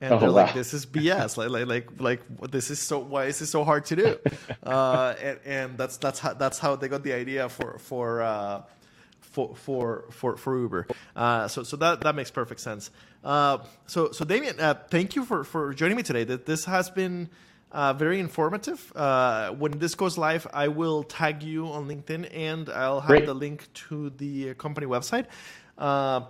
And 0.00 0.14
Oh, 0.14 0.18
they're 0.20 0.28
wow. 0.30 0.44
like, 0.44 0.54
"This 0.54 0.72
is 0.74 0.86
BS. 0.86 1.36
like, 1.36 1.50
like, 1.50 1.66
like, 1.66 1.88
like, 1.98 2.50
this 2.52 2.70
is 2.70 2.78
so. 2.78 3.00
Why 3.00 3.24
is 3.24 3.40
this 3.40 3.50
so 3.50 3.64
hard 3.64 3.84
to 3.86 3.96
do?" 3.96 4.18
uh, 4.62 5.14
and, 5.20 5.38
and 5.44 5.78
that's 5.78 5.96
that's 5.96 6.20
how 6.20 6.34
that's 6.34 6.58
how 6.60 6.76
they 6.76 6.86
got 6.86 7.02
the 7.02 7.12
idea 7.12 7.48
for 7.48 7.78
for 7.78 8.22
uh, 8.22 8.62
for 9.38 9.54
for 9.54 10.04
for, 10.10 10.36
for 10.36 10.58
Uber. 10.58 10.86
Uh, 11.14 11.48
so 11.48 11.62
so 11.62 11.76
that 11.76 12.00
that 12.02 12.14
makes 12.14 12.30
perfect 12.30 12.60
sense. 12.60 12.90
Uh, 13.24 13.58
so 13.86 14.12
so 14.12 14.24
Damien, 14.24 14.58
uh, 14.60 14.74
thank 14.90 15.16
you 15.16 15.24
for 15.24 15.44
for 15.44 15.72
joining 15.74 15.96
me 15.96 16.02
today. 16.02 16.24
That 16.24 16.46
this 16.46 16.64
has 16.64 16.90
been. 16.90 17.28
Uh, 17.70 17.92
very 17.92 18.18
informative. 18.18 18.80
Uh, 18.96 19.50
when 19.50 19.78
this 19.78 19.94
goes 19.94 20.16
live, 20.16 20.46
I 20.54 20.68
will 20.68 21.02
tag 21.02 21.42
you 21.42 21.66
on 21.66 21.86
LinkedIn 21.86 22.34
and 22.34 22.70
I'll 22.70 23.00
have 23.00 23.08
Great. 23.08 23.26
the 23.26 23.34
link 23.34 23.70
to 23.90 24.08
the 24.08 24.50
uh, 24.50 24.54
company 24.54 24.86
website. 24.86 25.26
Uh, 25.76 26.22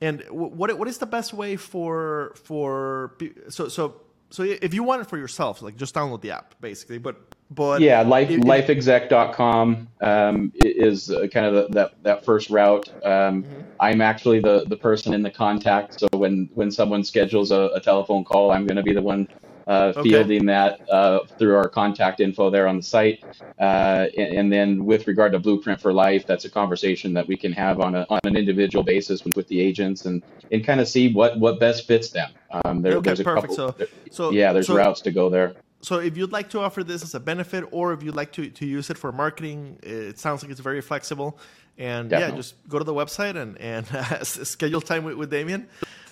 and 0.00 0.24
what 0.30 0.78
what 0.78 0.88
is 0.88 0.96
the 0.96 1.04
best 1.04 1.34
way 1.34 1.56
for 1.56 2.32
for 2.44 3.12
so 3.50 3.68
so 3.68 4.00
so 4.30 4.42
if 4.42 4.72
you 4.72 4.84
want 4.84 5.02
it 5.02 5.06
for 5.06 5.18
yourself, 5.18 5.60
like 5.60 5.76
just 5.76 5.94
download 5.94 6.22
the 6.22 6.30
app 6.30 6.54
basically. 6.62 6.96
But 6.96 7.16
but 7.50 7.80
Yeah, 7.80 8.02
life, 8.02 8.30
if- 8.30 8.38
if- 8.38 8.44
lifeexec.com 8.44 9.88
um, 10.00 10.52
is 10.56 11.10
uh, 11.10 11.26
kind 11.32 11.46
of 11.46 11.54
the, 11.54 11.68
that 11.74 11.92
that 12.02 12.24
first 12.24 12.50
route. 12.50 12.88
Um, 13.04 13.42
Mm-hmm. 13.44 13.60
I'm 13.78 14.00
actually 14.00 14.40
the 14.40 14.64
the 14.66 14.76
person 14.76 15.12
in 15.12 15.22
the 15.22 15.30
contact. 15.30 16.00
So 16.00 16.08
when 16.12 16.48
when 16.54 16.70
someone 16.70 17.04
schedules 17.04 17.50
a, 17.50 17.70
a 17.74 17.80
telephone 17.80 18.24
call, 18.24 18.50
I'm 18.50 18.66
going 18.66 18.76
to 18.76 18.82
be 18.82 18.94
the 18.94 19.02
one 19.02 19.28
uh, 19.68 19.92
Okay. 19.96 20.02
fielding 20.10 20.46
that 20.46 20.80
uh, 20.90 21.18
through 21.38 21.56
our 21.56 21.68
contact 21.68 22.20
info 22.20 22.48
there 22.50 22.68
on 22.68 22.76
the 22.78 22.82
site. 22.82 23.22
Uh, 23.60 24.06
and, 24.16 24.34
and 24.38 24.52
then 24.52 24.84
with 24.86 25.06
regard 25.06 25.32
to 25.32 25.38
Blueprint 25.40 25.80
for 25.80 25.92
Life, 25.92 26.24
that's 26.26 26.44
a 26.46 26.50
conversation 26.50 27.12
that 27.14 27.26
we 27.28 27.36
can 27.36 27.52
have 27.52 27.80
on 27.80 27.94
a 27.96 28.06
on 28.08 28.20
an 28.24 28.36
individual 28.36 28.82
basis 28.84 29.24
with, 29.24 29.36
with 29.36 29.46
the 29.48 29.60
agents 29.60 30.06
and 30.06 30.22
and 30.50 30.64
kind 30.64 30.80
of 30.80 30.88
see 30.88 31.12
what 31.12 31.38
what 31.38 31.60
best 31.60 31.86
fits 31.86 32.08
them. 32.10 32.30
Um, 32.64 32.80
there, 32.80 32.94
Okay, 32.94 33.08
there's 33.10 33.20
a 33.20 33.24
perfect. 33.24 33.48
couple. 33.48 33.56
So- 33.56 33.74
there- 33.76 33.88
so- 34.10 34.30
yeah, 34.30 34.52
there's 34.54 34.68
so- 34.68 34.76
routes 34.76 35.00
to 35.02 35.10
go 35.10 35.28
there. 35.28 35.52
So 35.82 35.98
if 35.98 36.16
you'd 36.16 36.32
like 36.32 36.50
to 36.50 36.60
offer 36.60 36.82
this 36.82 37.02
as 37.02 37.14
a 37.14 37.20
benefit, 37.20 37.64
or 37.70 37.92
if 37.92 38.02
you'd 38.02 38.16
like 38.16 38.32
to, 38.32 38.48
to 38.50 38.66
use 38.66 38.90
it 38.90 38.98
for 38.98 39.12
marketing, 39.12 39.78
it 39.82 40.18
sounds 40.18 40.42
like 40.42 40.50
it's 40.50 40.60
very 40.60 40.80
flexible. 40.80 41.38
And 41.78 42.10
yeah, 42.10 42.30
just 42.36 42.54
go 42.68 42.78
to 42.78 42.84
the 42.84 42.94
website 42.94 43.36
and 43.36 43.58
and 43.58 43.86
schedule 44.26 44.80
time 44.80 45.04
with, 45.04 45.16
with 45.16 45.30
Damien. 45.30 45.68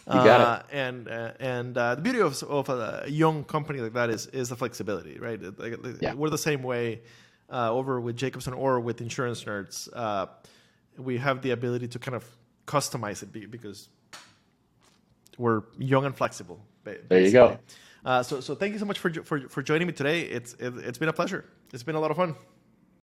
You 0.06 0.12
got 0.12 0.40
uh, 0.40 0.62
And 0.70 1.08
uh, 1.08 1.32
and 1.40 1.78
uh, 1.78 1.94
the 1.94 2.02
beauty 2.02 2.20
of, 2.20 2.40
of 2.42 2.68
a 2.68 3.04
young 3.08 3.42
company 3.44 3.80
like 3.80 3.94
that 3.94 4.10
is 4.10 4.26
is 4.26 4.50
the 4.50 4.56
flexibility, 4.56 5.18
right? 5.18 5.40
Like, 5.58 5.78
Yeah. 6.02 6.12
We're 6.12 6.28
the 6.30 6.36
same 6.36 6.62
way 6.62 7.00
uh, 7.50 7.72
over 7.72 7.98
with 8.00 8.16
Jacobson 8.16 8.52
or 8.52 8.78
with 8.80 9.00
Insurance 9.00 9.42
Nerds. 9.44 9.88
Uh, 9.92 10.26
we 10.98 11.16
have 11.16 11.40
the 11.40 11.52
ability 11.52 11.88
to 11.88 11.98
kind 11.98 12.14
of 12.14 12.24
customize 12.66 13.22
it 13.22 13.50
because 13.50 13.88
we're 15.38 15.62
young 15.78 16.04
and 16.04 16.14
flexible. 16.16 16.60
ba- 16.84 16.98
There 17.08 17.20
you 17.20 17.32
go. 17.32 17.58
Uh, 18.04 18.22
so, 18.22 18.40
so 18.40 18.54
thank 18.54 18.72
you 18.72 18.78
so 18.78 18.84
much 18.84 18.98
for, 18.98 19.10
for 19.24 19.48
for 19.48 19.62
joining 19.62 19.86
me 19.86 19.92
today. 19.92 20.22
It's 20.22 20.54
it, 20.54 20.74
it's 20.78 20.98
been 20.98 21.08
a 21.08 21.12
pleasure. 21.12 21.44
It's 21.72 21.82
been 21.82 21.94
a 21.94 22.00
lot 22.00 22.10
of 22.10 22.16
fun. 22.16 22.36